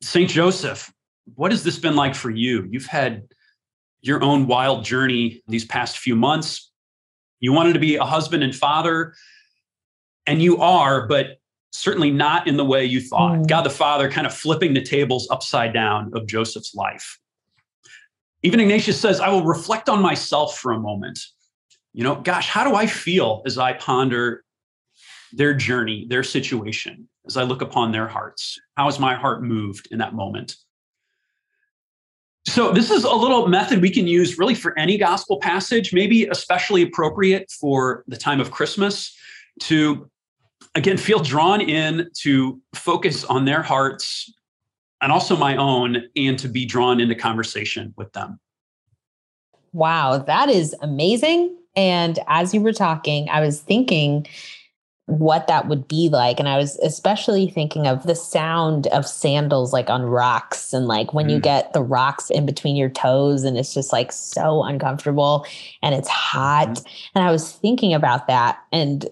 St. 0.01 0.29
Joseph, 0.29 0.91
what 1.35 1.51
has 1.51 1.63
this 1.63 1.77
been 1.77 1.95
like 1.95 2.15
for 2.15 2.29
you? 2.29 2.67
You've 2.69 2.85
had 2.85 3.23
your 4.01 4.23
own 4.23 4.47
wild 4.47 4.83
journey 4.83 5.43
these 5.47 5.65
past 5.65 5.97
few 5.97 6.15
months. 6.15 6.71
You 7.39 7.53
wanted 7.53 7.73
to 7.73 7.79
be 7.79 7.95
a 7.95 8.03
husband 8.03 8.43
and 8.43 8.55
father, 8.55 9.13
and 10.25 10.41
you 10.41 10.57
are, 10.57 11.07
but 11.07 11.39
certainly 11.71 12.11
not 12.11 12.47
in 12.47 12.57
the 12.57 12.65
way 12.65 12.83
you 12.83 13.01
thought. 13.01 13.37
Mm. 13.37 13.47
God 13.47 13.61
the 13.63 13.69
Father 13.69 14.09
kind 14.09 14.27
of 14.27 14.33
flipping 14.33 14.73
the 14.73 14.81
tables 14.81 15.27
upside 15.31 15.73
down 15.73 16.11
of 16.13 16.27
Joseph's 16.27 16.75
life. 16.75 17.19
Even 18.43 18.59
Ignatius 18.59 18.99
says, 18.99 19.19
I 19.19 19.29
will 19.29 19.43
reflect 19.43 19.89
on 19.89 20.01
myself 20.01 20.57
for 20.57 20.71
a 20.71 20.79
moment. 20.79 21.19
You 21.93 22.03
know, 22.03 22.15
gosh, 22.15 22.47
how 22.47 22.63
do 22.63 22.75
I 22.75 22.85
feel 22.85 23.41
as 23.45 23.57
I 23.57 23.73
ponder 23.73 24.43
their 25.33 25.53
journey, 25.53 26.05
their 26.09 26.23
situation, 26.23 27.07
as 27.25 27.37
I 27.37 27.43
look 27.43 27.61
upon 27.61 27.91
their 27.91 28.07
hearts? 28.07 28.59
How 28.77 28.87
is 28.87 28.99
my 28.99 29.15
heart 29.15 29.43
moved 29.43 29.87
in 29.91 29.99
that 29.99 30.13
moment? 30.13 30.55
So, 32.47 32.71
this 32.71 32.89
is 32.89 33.03
a 33.03 33.13
little 33.13 33.47
method 33.47 33.81
we 33.81 33.89
can 33.89 34.07
use 34.07 34.39
really 34.39 34.55
for 34.55 34.77
any 34.77 34.97
gospel 34.97 35.39
passage, 35.39 35.93
maybe 35.93 36.25
especially 36.27 36.81
appropriate 36.81 37.51
for 37.51 38.03
the 38.07 38.17
time 38.17 38.39
of 38.39 38.51
Christmas 38.51 39.15
to 39.61 40.09
again 40.75 40.97
feel 40.97 41.19
drawn 41.19 41.61
in 41.61 42.09
to 42.13 42.61
focus 42.73 43.23
on 43.25 43.45
their 43.45 43.61
hearts 43.61 44.31
and 45.01 45.11
also 45.11 45.35
my 45.35 45.55
own 45.55 46.03
and 46.15 46.37
to 46.39 46.47
be 46.47 46.65
drawn 46.65 46.99
into 46.99 47.15
conversation 47.15 47.93
with 47.97 48.11
them 48.13 48.39
wow 49.73 50.17
that 50.17 50.49
is 50.49 50.75
amazing 50.81 51.55
and 51.79 52.19
as 52.27 52.53
you 52.53 52.59
were 52.59 52.73
talking 52.73 53.29
i 53.29 53.39
was 53.39 53.61
thinking 53.61 54.27
what 55.05 55.47
that 55.47 55.67
would 55.67 55.87
be 55.87 56.09
like 56.09 56.37
and 56.37 56.49
i 56.49 56.57
was 56.57 56.77
especially 56.79 57.49
thinking 57.49 57.87
of 57.87 58.03
the 58.03 58.15
sound 58.15 58.87
of 58.87 59.07
sandals 59.07 59.71
like 59.71 59.89
on 59.89 60.03
rocks 60.03 60.73
and 60.73 60.87
like 60.87 61.13
when 61.13 61.27
mm. 61.27 61.31
you 61.31 61.39
get 61.39 61.71
the 61.71 61.81
rocks 61.81 62.29
in 62.29 62.45
between 62.45 62.75
your 62.75 62.89
toes 62.89 63.43
and 63.43 63.57
it's 63.57 63.73
just 63.73 63.93
like 63.93 64.11
so 64.11 64.61
uncomfortable 64.63 65.45
and 65.81 65.95
it's 65.95 66.09
hot 66.09 66.67
mm. 66.67 66.85
and 67.15 67.23
i 67.23 67.31
was 67.31 67.53
thinking 67.53 67.93
about 67.93 68.27
that 68.27 68.59
and 68.71 69.07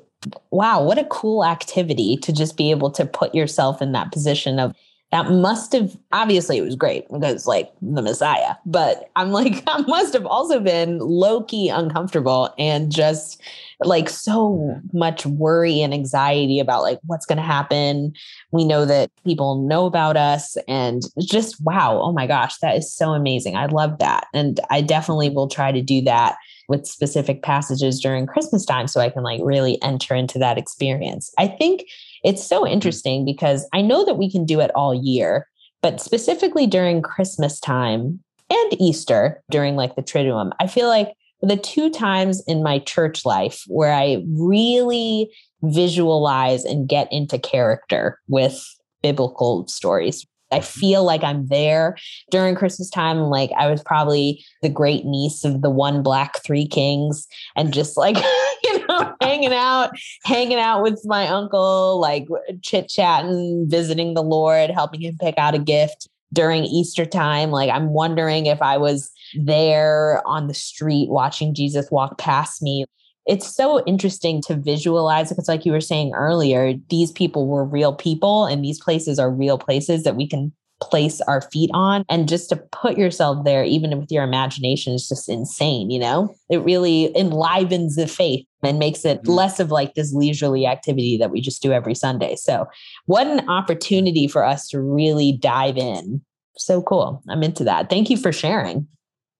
wow, 0.51 0.83
what 0.83 0.97
a 0.97 1.05
cool 1.05 1.45
activity 1.45 2.17
to 2.17 2.33
just 2.33 2.57
be 2.57 2.71
able 2.71 2.91
to 2.91 3.05
put 3.05 3.35
yourself 3.35 3.81
in 3.81 3.91
that 3.93 4.11
position 4.11 4.59
of 4.59 4.75
that 5.11 5.31
must 5.31 5.71
have 5.71 5.97
obviously 6.11 6.57
it 6.57 6.61
was 6.61 6.75
great 6.75 7.07
because 7.11 7.47
like 7.47 7.71
the 7.81 8.01
messiah 8.01 8.55
but 8.65 9.09
i'm 9.15 9.31
like 9.31 9.63
i 9.67 9.81
must 9.81 10.13
have 10.13 10.25
also 10.25 10.59
been 10.59 10.99
low-key 10.99 11.69
uncomfortable 11.69 12.53
and 12.57 12.91
just 12.91 13.41
like 13.81 14.09
so 14.09 14.79
much 14.93 15.25
worry 15.25 15.81
and 15.81 15.93
anxiety 15.93 16.59
about 16.59 16.81
like 16.81 16.99
what's 17.05 17.25
going 17.25 17.37
to 17.37 17.43
happen. 17.43 18.13
We 18.51 18.65
know 18.65 18.85
that 18.85 19.11
people 19.23 19.67
know 19.67 19.85
about 19.85 20.17
us 20.17 20.57
and 20.67 21.03
just 21.19 21.61
wow 21.61 21.99
oh 22.01 22.11
my 22.11 22.27
gosh 22.27 22.57
that 22.59 22.75
is 22.75 22.91
so 22.91 23.11
amazing. 23.11 23.55
I 23.55 23.67
love 23.67 23.99
that. 23.99 24.27
And 24.33 24.59
i 24.69 24.81
definitely 24.81 25.29
will 25.29 25.47
try 25.47 25.71
to 25.71 25.81
do 25.81 26.01
that 26.01 26.37
with 26.67 26.85
specific 26.85 27.43
passages 27.43 27.99
during 27.99 28.25
christmas 28.25 28.65
time 28.65 28.87
so 28.87 28.99
i 28.99 29.09
can 29.09 29.23
like 29.23 29.39
really 29.43 29.81
enter 29.81 30.15
into 30.15 30.39
that 30.39 30.57
experience. 30.57 31.33
I 31.37 31.47
think 31.47 31.83
it's 32.27 32.45
so 32.45 32.63
mm-hmm. 32.63 32.73
interesting 32.73 33.25
because 33.25 33.67
I 33.73 33.81
know 33.81 34.05
that 34.05 34.17
we 34.17 34.29
can 34.29 34.45
do 34.45 34.59
it 34.59 34.69
all 34.75 34.93
year, 34.93 35.47
but 35.81 36.01
specifically 36.01 36.67
during 36.67 37.01
Christmas 37.01 37.59
time 37.59 38.19
and 38.49 38.81
Easter 38.81 39.41
during 39.49 39.77
like 39.77 39.95
the 39.95 40.03
Triduum, 40.03 40.51
I 40.59 40.67
feel 40.67 40.89
like 40.89 41.13
the 41.41 41.55
two 41.55 41.89
times 41.89 42.43
in 42.45 42.63
my 42.63 42.79
church 42.79 43.25
life 43.25 43.63
where 43.67 43.93
I 43.93 44.23
really 44.27 45.31
visualize 45.63 46.65
and 46.65 46.89
get 46.89 47.11
into 47.13 47.39
character 47.39 48.19
with 48.27 48.61
biblical 49.01 49.65
stories. 49.67 50.25
I 50.51 50.59
mm-hmm. 50.59 50.79
feel 50.79 51.03
like 51.03 51.23
I'm 51.23 51.47
there 51.47 51.97
during 52.31 52.55
Christmas 52.55 52.89
time. 52.89 53.17
Like 53.19 53.51
I 53.57 53.69
was 53.69 53.81
probably 53.83 54.43
the 54.61 54.69
great 54.69 55.05
niece 55.05 55.43
of 55.43 55.61
the 55.61 55.69
one 55.69 56.03
black 56.03 56.43
three 56.43 56.67
kings 56.67 57.27
and 57.55 57.73
just 57.73 57.97
like 57.97 58.17
you 58.63 58.87
know, 58.87 59.13
hanging 59.21 59.53
out, 59.53 59.91
hanging 60.23 60.59
out 60.59 60.83
with 60.83 61.01
my 61.05 61.27
uncle, 61.27 61.99
like 61.99 62.27
chit 62.61 62.89
chatting, 62.89 63.65
visiting 63.69 64.13
the 64.13 64.23
Lord, 64.23 64.69
helping 64.69 65.01
him 65.01 65.17
pick 65.19 65.37
out 65.37 65.55
a 65.55 65.59
gift 65.59 66.07
during 66.33 66.65
Easter 66.65 67.05
time. 67.05 67.51
Like, 67.51 67.69
I'm 67.69 67.89
wondering 67.89 68.47
if 68.47 68.61
I 68.61 68.77
was 68.77 69.11
there 69.35 70.21
on 70.25 70.47
the 70.47 70.53
street 70.53 71.09
watching 71.09 71.53
Jesus 71.53 71.89
walk 71.91 72.17
past 72.17 72.61
me. 72.61 72.85
It's 73.27 73.47
so 73.47 73.83
interesting 73.85 74.41
to 74.43 74.55
visualize 74.55 75.29
because, 75.29 75.47
like 75.47 75.65
you 75.65 75.71
were 75.71 75.81
saying 75.81 76.13
earlier, 76.13 76.73
these 76.89 77.11
people 77.11 77.47
were 77.47 77.65
real 77.65 77.93
people 77.93 78.45
and 78.45 78.63
these 78.63 78.79
places 78.79 79.19
are 79.19 79.29
real 79.29 79.57
places 79.57 80.03
that 80.03 80.15
we 80.15 80.27
can 80.27 80.53
place 80.81 81.21
our 81.21 81.41
feet 81.41 81.69
on. 81.73 82.03
And 82.09 82.29
just 82.29 82.49
to 82.49 82.55
put 82.55 82.97
yourself 82.97 83.43
there 83.45 83.63
even 83.63 83.97
with 83.99 84.11
your 84.11 84.23
imagination 84.23 84.93
is 84.93 85.07
just 85.07 85.29
insane 85.29 85.89
you 85.89 85.99
know? 85.99 86.33
It 86.49 86.57
really 86.63 87.15
enlivens 87.17 87.95
the 87.95 88.07
faith 88.07 88.45
and 88.63 88.79
makes 88.79 89.05
it 89.05 89.19
mm-hmm. 89.19 89.31
less 89.31 89.59
of 89.59 89.71
like 89.71 89.93
this 89.95 90.13
leisurely 90.13 90.65
activity 90.65 91.17
that 91.17 91.31
we 91.31 91.41
just 91.41 91.61
do 91.61 91.71
every 91.71 91.95
sunday. 91.95 92.35
So 92.35 92.67
what 93.05 93.27
an 93.27 93.47
opportunity 93.49 94.27
for 94.27 94.43
us 94.43 94.67
to 94.69 94.81
really 94.81 95.31
dive 95.31 95.77
in. 95.77 96.21
So 96.57 96.81
cool. 96.81 97.23
I'm 97.29 97.43
into 97.43 97.63
that. 97.65 97.89
Thank 97.89 98.09
you 98.09 98.17
for 98.17 98.31
sharing. 98.31 98.87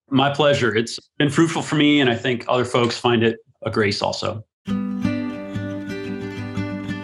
My 0.09 0.33
pleasure. 0.33 0.73
It's 0.73 0.99
been 1.17 1.29
fruitful 1.29 1.61
for 1.61 1.75
me 1.75 1.99
and 1.99 2.09
i 2.09 2.15
think 2.15 2.45
other 2.47 2.65
folks 2.65 2.97
find 2.97 3.23
it 3.23 3.37
a 3.65 3.71
grace 3.71 4.01
also 4.01 4.43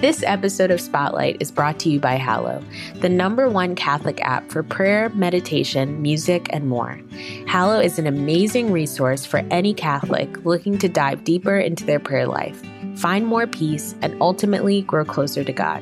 this 0.03 0.21
episode 0.23 0.69
of 0.69 0.81
Spotlight 0.81 1.37
is 1.39 1.49
brought 1.49 1.79
to 1.79 1.89
you 1.89 1.97
by 1.97 2.15
Hallow, 2.15 2.61
the 2.95 3.07
number 3.07 3.47
one 3.47 3.73
Catholic 3.73 4.19
app 4.19 4.51
for 4.51 4.61
prayer, 4.61 5.07
meditation, 5.11 6.01
music, 6.01 6.47
and 6.49 6.67
more. 6.67 6.99
Hallow 7.47 7.79
is 7.79 7.97
an 7.97 8.05
amazing 8.05 8.73
resource 8.73 9.25
for 9.25 9.37
any 9.49 9.73
Catholic 9.73 10.43
looking 10.43 10.77
to 10.79 10.89
dive 10.89 11.23
deeper 11.23 11.57
into 11.57 11.85
their 11.85 12.01
prayer 12.01 12.27
life, 12.27 12.61
find 12.97 13.25
more 13.25 13.47
peace, 13.47 13.95
and 14.01 14.13
ultimately 14.21 14.81
grow 14.81 15.05
closer 15.05 15.41
to 15.41 15.53
God. 15.53 15.81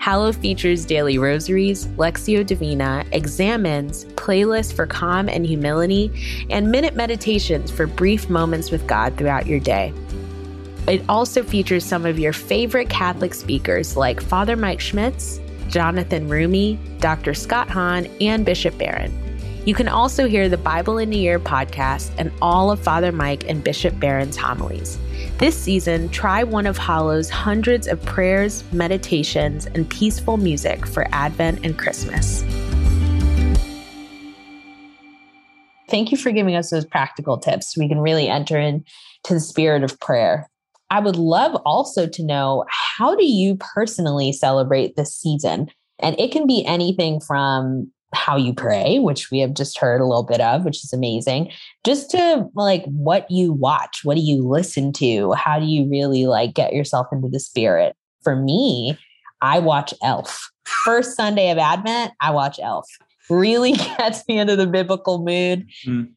Hallow 0.00 0.32
features 0.32 0.86
daily 0.86 1.18
rosaries, 1.18 1.86
Lectio 1.98 2.44
Divina, 2.44 3.04
examens, 3.12 4.06
playlists 4.16 4.72
for 4.72 4.86
calm 4.86 5.28
and 5.28 5.44
humility, 5.44 6.46
and 6.48 6.72
minute 6.72 6.96
meditations 6.96 7.70
for 7.70 7.86
brief 7.86 8.30
moments 8.30 8.70
with 8.70 8.86
God 8.86 9.18
throughout 9.18 9.46
your 9.46 9.60
day. 9.60 9.92
It 10.88 11.04
also 11.06 11.42
features 11.42 11.84
some 11.84 12.06
of 12.06 12.18
your 12.18 12.32
favorite 12.32 12.88
Catholic 12.88 13.34
speakers 13.34 13.94
like 13.94 14.22
Father 14.22 14.56
Mike 14.56 14.80
Schmitz, 14.80 15.38
Jonathan 15.68 16.30
Roumie, 16.30 16.78
Dr. 17.00 17.34
Scott 17.34 17.68
Hahn, 17.68 18.06
and 18.22 18.46
Bishop 18.46 18.78
Barron. 18.78 19.29
You 19.66 19.74
can 19.74 19.88
also 19.88 20.26
hear 20.26 20.48
the 20.48 20.56
Bible 20.56 20.96
in 20.96 21.12
a 21.12 21.16
Year 21.16 21.38
podcast 21.38 22.12
and 22.16 22.32
all 22.40 22.70
of 22.70 22.80
Father 22.80 23.12
Mike 23.12 23.44
and 23.46 23.62
Bishop 23.62 24.00
Barron's 24.00 24.38
homilies. 24.38 24.98
This 25.36 25.54
season, 25.54 26.08
try 26.08 26.42
one 26.44 26.66
of 26.66 26.78
Hallow's 26.78 27.28
hundreds 27.28 27.86
of 27.86 28.02
prayers, 28.06 28.64
meditations, 28.72 29.66
and 29.66 29.88
peaceful 29.90 30.38
music 30.38 30.86
for 30.86 31.06
Advent 31.12 31.60
and 31.62 31.78
Christmas. 31.78 32.42
Thank 35.90 36.10
you 36.10 36.16
for 36.16 36.32
giving 36.32 36.56
us 36.56 36.70
those 36.70 36.86
practical 36.86 37.36
tips. 37.36 37.76
We 37.76 37.86
can 37.86 37.98
really 37.98 38.28
enter 38.28 38.58
into 38.58 38.84
the 39.28 39.40
spirit 39.40 39.84
of 39.84 40.00
prayer. 40.00 40.48
I 40.88 41.00
would 41.00 41.16
love 41.16 41.60
also 41.66 42.06
to 42.06 42.24
know 42.24 42.64
how 42.70 43.14
do 43.14 43.26
you 43.26 43.56
personally 43.56 44.32
celebrate 44.32 44.96
this 44.96 45.14
season? 45.14 45.68
And 45.98 46.18
it 46.18 46.32
can 46.32 46.46
be 46.46 46.64
anything 46.64 47.20
from 47.20 47.92
how 48.12 48.36
you 48.36 48.52
pray, 48.52 48.98
which 48.98 49.30
we 49.30 49.38
have 49.38 49.54
just 49.54 49.78
heard 49.78 50.00
a 50.00 50.06
little 50.06 50.24
bit 50.24 50.40
of, 50.40 50.64
which 50.64 50.84
is 50.84 50.92
amazing, 50.92 51.50
just 51.84 52.10
to 52.10 52.48
like 52.54 52.84
what 52.86 53.30
you 53.30 53.52
watch, 53.52 54.00
what 54.04 54.16
do 54.16 54.20
you 54.20 54.46
listen 54.46 54.92
to? 54.94 55.32
How 55.32 55.58
do 55.58 55.66
you 55.66 55.88
really 55.88 56.26
like 56.26 56.54
get 56.54 56.72
yourself 56.72 57.06
into 57.12 57.28
the 57.28 57.40
spirit? 57.40 57.94
For 58.22 58.36
me, 58.36 58.98
I 59.40 59.58
watch 59.58 59.94
Elf. 60.02 60.50
First 60.64 61.16
Sunday 61.16 61.50
of 61.50 61.58
Advent, 61.58 62.12
I 62.20 62.30
watch 62.30 62.58
Elf. 62.60 62.86
Really 63.28 63.72
gets 63.98 64.26
me 64.28 64.38
into 64.38 64.56
the 64.56 64.66
biblical 64.66 65.24
mood. 65.24 65.66
Mm 65.86 66.10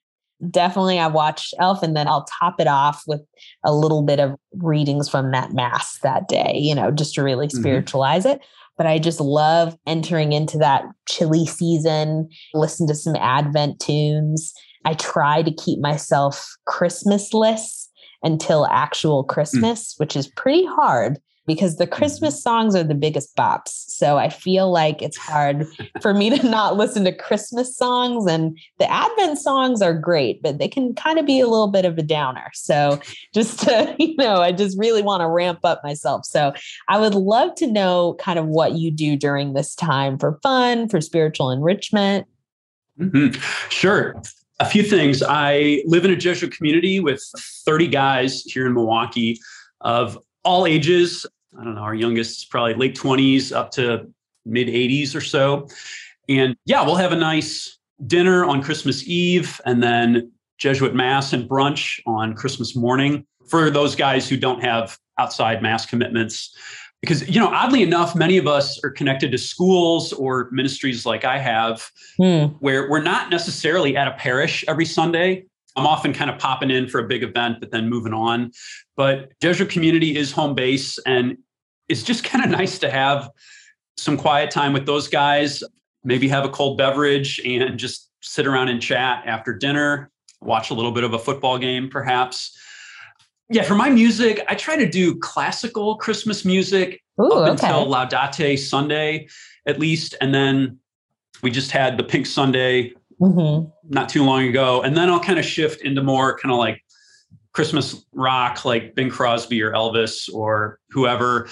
definitely 0.49 0.99
I 0.99 1.07
watch 1.07 1.53
Elf 1.59 1.83
and 1.83 1.95
then 1.95 2.07
I'll 2.07 2.25
top 2.39 2.59
it 2.59 2.67
off 2.67 3.03
with 3.07 3.21
a 3.63 3.73
little 3.73 4.01
bit 4.01 4.19
of 4.19 4.35
readings 4.57 5.09
from 5.09 5.31
that 5.31 5.53
mass 5.53 5.99
that 5.99 6.27
day, 6.27 6.53
you 6.55 6.75
know, 6.75 6.91
just 6.91 7.15
to 7.15 7.23
really 7.23 7.47
mm-hmm. 7.47 7.59
spiritualize 7.59 8.25
mm-hmm. 8.25 8.41
it. 8.41 8.41
But 8.77 8.87
I 8.87 8.99
just 8.99 9.19
love 9.19 9.77
entering 9.85 10.33
into 10.33 10.57
that 10.57 10.83
chilly 11.07 11.45
season, 11.45 12.29
listen 12.53 12.87
to 12.87 12.95
some 12.95 13.15
Advent 13.17 13.79
tunes. 13.79 14.53
I 14.85 14.95
try 14.95 15.43
to 15.43 15.53
keep 15.53 15.79
myself 15.79 16.55
Christmasless 16.67 17.87
until 18.23 18.65
actual 18.67 19.23
mm. 19.23 19.27
Christmas, 19.27 19.93
mm. 19.93 19.99
which 19.99 20.15
is 20.15 20.27
pretty 20.27 20.65
hard 20.65 21.19
because 21.45 21.77
the 21.77 21.85
mm-hmm. 21.85 21.93
Christmas 21.93 22.41
songs 22.41 22.75
are 22.75 22.83
the 22.83 22.95
biggest 22.95 23.35
bops. 23.35 23.69
So 23.69 24.17
I 24.17 24.29
feel 24.29 24.71
like 24.71 25.01
it's 25.01 25.17
hard 25.17 25.67
for 26.01 26.13
me 26.13 26.29
to 26.37 26.47
not 26.47 26.77
listen 26.77 27.03
to 27.05 27.15
Christmas 27.15 27.75
songs. 27.75 28.25
And 28.25 28.57
the 28.79 28.89
Advent 28.89 29.37
songs 29.37 29.81
are 29.81 29.93
great, 29.93 30.41
but 30.41 30.57
they 30.57 30.67
can 30.67 30.93
kind 30.95 31.19
of 31.19 31.25
be 31.25 31.39
a 31.39 31.47
little 31.47 31.67
bit 31.67 31.85
of 31.85 31.97
a 31.97 32.03
downer. 32.03 32.49
So 32.53 32.99
just 33.33 33.59
to, 33.61 33.95
you 33.99 34.15
know, 34.15 34.41
I 34.41 34.51
just 34.51 34.77
really 34.77 35.01
want 35.01 35.21
to 35.21 35.27
ramp 35.27 35.59
up 35.63 35.81
myself. 35.83 36.25
So 36.25 36.53
I 36.87 36.99
would 36.99 37.15
love 37.15 37.55
to 37.55 37.67
know 37.67 38.15
kind 38.19 38.39
of 38.39 38.47
what 38.47 38.73
you 38.73 38.91
do 38.91 39.15
during 39.15 39.53
this 39.53 39.75
time 39.75 40.17
for 40.17 40.39
fun, 40.43 40.89
for 40.89 41.01
spiritual 41.01 41.51
enrichment. 41.51 42.27
Mm-hmm. 42.99 43.39
Sure 43.69 44.21
a 44.59 44.65
few 44.65 44.83
things. 44.83 45.21
I 45.21 45.81
live 45.85 46.05
in 46.05 46.11
a 46.11 46.15
Jesuit 46.15 46.55
community 46.55 46.99
with 46.99 47.21
30 47.65 47.87
guys 47.87 48.43
here 48.43 48.65
in 48.65 48.73
Milwaukee 48.73 49.39
of 49.81 50.17
all 50.43 50.65
ages. 50.65 51.25
I 51.59 51.63
don't 51.63 51.75
know, 51.75 51.81
our 51.81 51.95
youngest 51.95 52.39
is 52.39 52.45
probably 52.45 52.73
late 52.73 52.95
20s 52.95 53.51
up 53.51 53.71
to 53.71 54.07
mid 54.45 54.67
80s 54.67 55.15
or 55.15 55.21
so. 55.21 55.67
And 56.29 56.55
yeah, 56.65 56.83
we'll 56.83 56.95
have 56.95 57.11
a 57.11 57.17
nice 57.17 57.77
dinner 58.07 58.45
on 58.45 58.61
Christmas 58.63 59.07
Eve 59.07 59.59
and 59.65 59.81
then 59.81 60.31
Jesuit 60.57 60.95
Mass 60.95 61.33
and 61.33 61.49
brunch 61.49 61.99
on 62.05 62.33
Christmas 62.35 62.75
morning 62.75 63.25
for 63.49 63.69
those 63.69 63.95
guys 63.95 64.29
who 64.29 64.37
don't 64.37 64.63
have 64.63 64.97
outside 65.19 65.61
Mass 65.61 65.85
commitments. 65.85 66.55
Because, 67.01 67.27
you 67.27 67.39
know, 67.39 67.49
oddly 67.49 67.83
enough, 67.83 68.15
many 68.15 68.37
of 68.37 68.47
us 68.47 68.81
are 68.81 68.89
connected 68.89 69.31
to 69.33 69.37
schools 69.37 70.13
or 70.13 70.47
ministries 70.53 71.05
like 71.05 71.25
I 71.25 71.37
have, 71.37 71.89
hmm. 72.17 72.45
where 72.59 72.89
we're 72.89 73.01
not 73.01 73.29
necessarily 73.29 73.97
at 73.97 74.07
a 74.07 74.11
parish 74.11 74.63
every 74.69 74.85
Sunday. 74.85 75.45
I'm 75.75 75.87
often 75.87 76.13
kind 76.13 76.29
of 76.29 76.37
popping 76.37 76.69
in 76.69 76.87
for 76.87 76.99
a 76.99 77.07
big 77.07 77.23
event, 77.23 77.57
but 77.59 77.71
then 77.71 77.89
moving 77.89 78.13
on. 78.13 78.51
But 78.95 79.31
Jesuit 79.41 79.69
community 79.69 80.15
is 80.15 80.31
home 80.31 80.55
base, 80.55 80.99
and 81.05 81.37
it's 81.89 82.03
just 82.03 82.23
kind 82.23 82.43
of 82.43 82.51
nice 82.59 82.79
to 82.79 82.89
have 82.89 83.29
some 83.97 84.17
quiet 84.17 84.51
time 84.51 84.73
with 84.73 84.85
those 84.85 85.07
guys. 85.07 85.63
Maybe 86.03 86.27
have 86.27 86.45
a 86.45 86.49
cold 86.49 86.77
beverage 86.77 87.39
and 87.45 87.77
just 87.77 88.09
sit 88.21 88.45
around 88.45 88.69
and 88.69 88.81
chat 88.81 89.23
after 89.25 89.53
dinner, 89.53 90.11
watch 90.41 90.69
a 90.69 90.73
little 90.73 90.91
bit 90.91 91.03
of 91.03 91.13
a 91.13 91.19
football 91.19 91.57
game, 91.57 91.89
perhaps. 91.89 92.57
Yeah, 93.49 93.63
for 93.63 93.75
my 93.75 93.89
music, 93.89 94.43
I 94.47 94.55
try 94.55 94.75
to 94.77 94.89
do 94.89 95.19
classical 95.19 95.97
Christmas 95.97 96.45
music 96.45 97.01
Ooh, 97.21 97.25
up 97.25 97.41
okay. 97.41 97.51
until 97.51 97.87
Gaudete 97.87 98.57
Sunday, 98.57 99.27
at 99.67 99.79
least. 99.79 100.15
And 100.21 100.33
then 100.33 100.79
we 101.41 101.51
just 101.51 101.71
had 101.71 101.97
the 101.97 102.03
Pink 102.03 102.25
Sunday 102.25 102.93
mm-hmm. 103.23 103.69
not 103.93 104.09
too 104.09 104.23
long 104.23 104.47
ago. 104.47 104.81
And 104.81 104.95
then 104.95 105.09
I'll 105.09 105.19
kind 105.19 105.39
of 105.39 105.45
shift 105.45 105.81
into 105.81 106.03
more 106.03 106.37
kind 106.37 106.51
of 106.51 106.57
like 106.57 106.83
Christmas 107.53 108.05
rock, 108.13 108.65
like 108.65 108.95
Bing 108.95 109.09
Crosby 109.09 109.61
or 109.61 109.71
Elvis 109.71 110.33
or 110.33 110.79
whoever. 110.89 111.47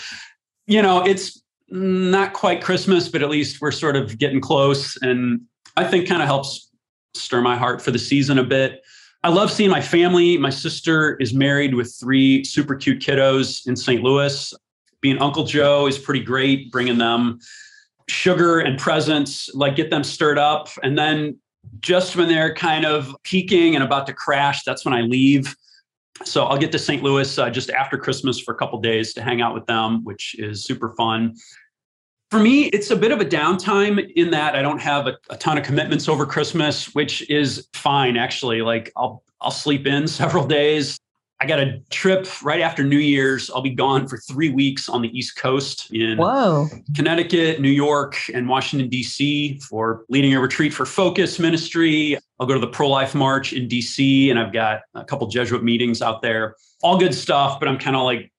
You 0.68 0.82
know, 0.82 1.06
it's 1.06 1.42
not 1.70 2.34
quite 2.34 2.62
Christmas, 2.62 3.08
but 3.08 3.22
at 3.22 3.30
least 3.30 3.62
we're 3.62 3.72
sort 3.72 3.96
of 3.96 4.18
getting 4.18 4.42
close. 4.42 4.98
And 5.02 5.42
I 5.78 5.86
think 5.86 6.08
kind 6.08 6.22
of 6.22 6.28
helps 6.28 6.70
stir 7.14 7.42
my 7.42 7.56
heart 7.56 7.82
for 7.82 7.92
the 7.92 8.00
season 8.00 8.38
a 8.38 8.44
bit. 8.44 8.82
I 9.24 9.30
love 9.30 9.52
seeing 9.52 9.70
my 9.70 9.82
family. 9.82 10.38
My 10.38 10.50
sister 10.50 11.16
is 11.18 11.34
married 11.34 11.76
with 11.76 11.96
three 12.00 12.44
super 12.44 12.76
cute 12.76 13.02
kiddos 13.02 13.68
in 13.68 13.76
St. 13.76 14.02
Louis. 14.02 14.54
Being 15.02 15.20
Uncle 15.20 15.44
Joe 15.44 15.88
is 15.88 15.98
pretty 15.98 16.24
great, 16.24 16.72
bringing 16.72 16.98
them 16.98 17.40
sugar 18.08 18.60
and 18.60 18.80
presents, 18.80 19.50
like 19.54 19.76
get 19.76 19.90
them 19.90 20.04
stirred 20.04 20.40
up. 20.40 20.70
And 20.84 20.98
then 20.98 21.38
just 21.80 22.16
when 22.16 22.28
they're 22.28 22.54
kind 22.54 22.86
of 22.86 23.16
peaking 23.24 23.76
and 23.76 23.84
about 23.84 24.08
to 24.08 24.14
crash, 24.14 24.64
that's 24.64 24.86
when 24.86 24.94
I 24.94 25.02
leave. 25.02 25.56
So 26.24 26.46
I'll 26.46 26.58
get 26.58 26.72
to 26.74 26.80
St. 26.80 27.02
Louis 27.02 27.38
uh, 27.38 27.50
just 27.50 27.70
after 27.72 27.98
Christmas 27.98 28.40
for 28.40 28.54
a 28.54 28.58
couple 28.58 28.80
days 28.80 29.14
to 29.14 29.22
hang 29.22 29.42
out 29.42 29.54
with 29.54 29.66
them, 29.66 30.04
which 30.04 30.36
is 30.38 30.64
super 30.64 30.94
fun. 30.96 31.36
For 32.30 32.40
me, 32.40 32.66
it's 32.66 32.92
a 32.92 32.96
bit 32.96 33.12
of 33.12 33.20
a 33.20 33.26
downtime 33.26 34.10
in 34.16 34.32
that 34.32 34.56
I 34.56 34.62
don't 34.62 34.80
have 34.80 35.08
a, 35.08 35.18
a 35.30 35.38
ton 35.38 35.58
of 35.58 35.66
commitments 35.66 36.08
over 36.08 36.26
Christmas, 36.26 36.94
which 36.96 37.30
is 37.30 37.68
fine 37.74 38.18
actually. 38.18 38.62
Like 38.62 38.92
I'll 38.96 39.24
I'll 39.42 39.52
sleep 39.52 39.88
in 39.88 40.08
several 40.22 40.46
days. 40.46 40.98
I 41.42 41.48
got 41.48 41.60
a 41.60 41.80
trip 41.90 42.28
right 42.44 42.62
after 42.62 42.84
New 42.84 43.00
Year's. 43.00 43.50
I'll 43.50 43.64
be 43.64 43.72
gone 43.72 44.08
for 44.08 44.18
three 44.18 44.52
weeks 44.52 44.88
on 44.88 45.02
the 45.02 45.10
East 45.18 45.38
Coast 45.38 45.92
in 45.92 46.20
Whoa. 46.20 46.68
Connecticut, 46.96 47.60
New 47.60 47.72
York, 47.72 48.16
and 48.32 48.48
Washington, 48.48 48.90
D.C. 48.90 49.58
for 49.68 50.06
leading 50.08 50.36
a 50.36 50.40
retreat 50.40 50.72
for 50.72 50.86
Focus 50.86 51.40
Ministry. 51.40 52.16
I'll 52.40 52.46
go 52.46 52.54
to 52.54 52.60
the 52.60 52.68
Pro 52.68 52.90
Life 52.90 53.16
March 53.16 53.54
in 53.54 53.68
D.C., 53.68 54.30
and 54.30 54.38
I've 54.38 54.54
got 54.54 54.82
a 54.94 55.04
couple 55.04 55.26
Jesuit 55.28 55.64
meetings 55.64 56.04
out 56.04 56.22
there. 56.22 56.56
All 56.84 57.00
good 57.00 57.16
stuff, 57.16 57.60
but 57.60 57.68
I'm 57.68 57.80
kind 57.80 57.96
of 57.96 58.04
like 58.04 58.32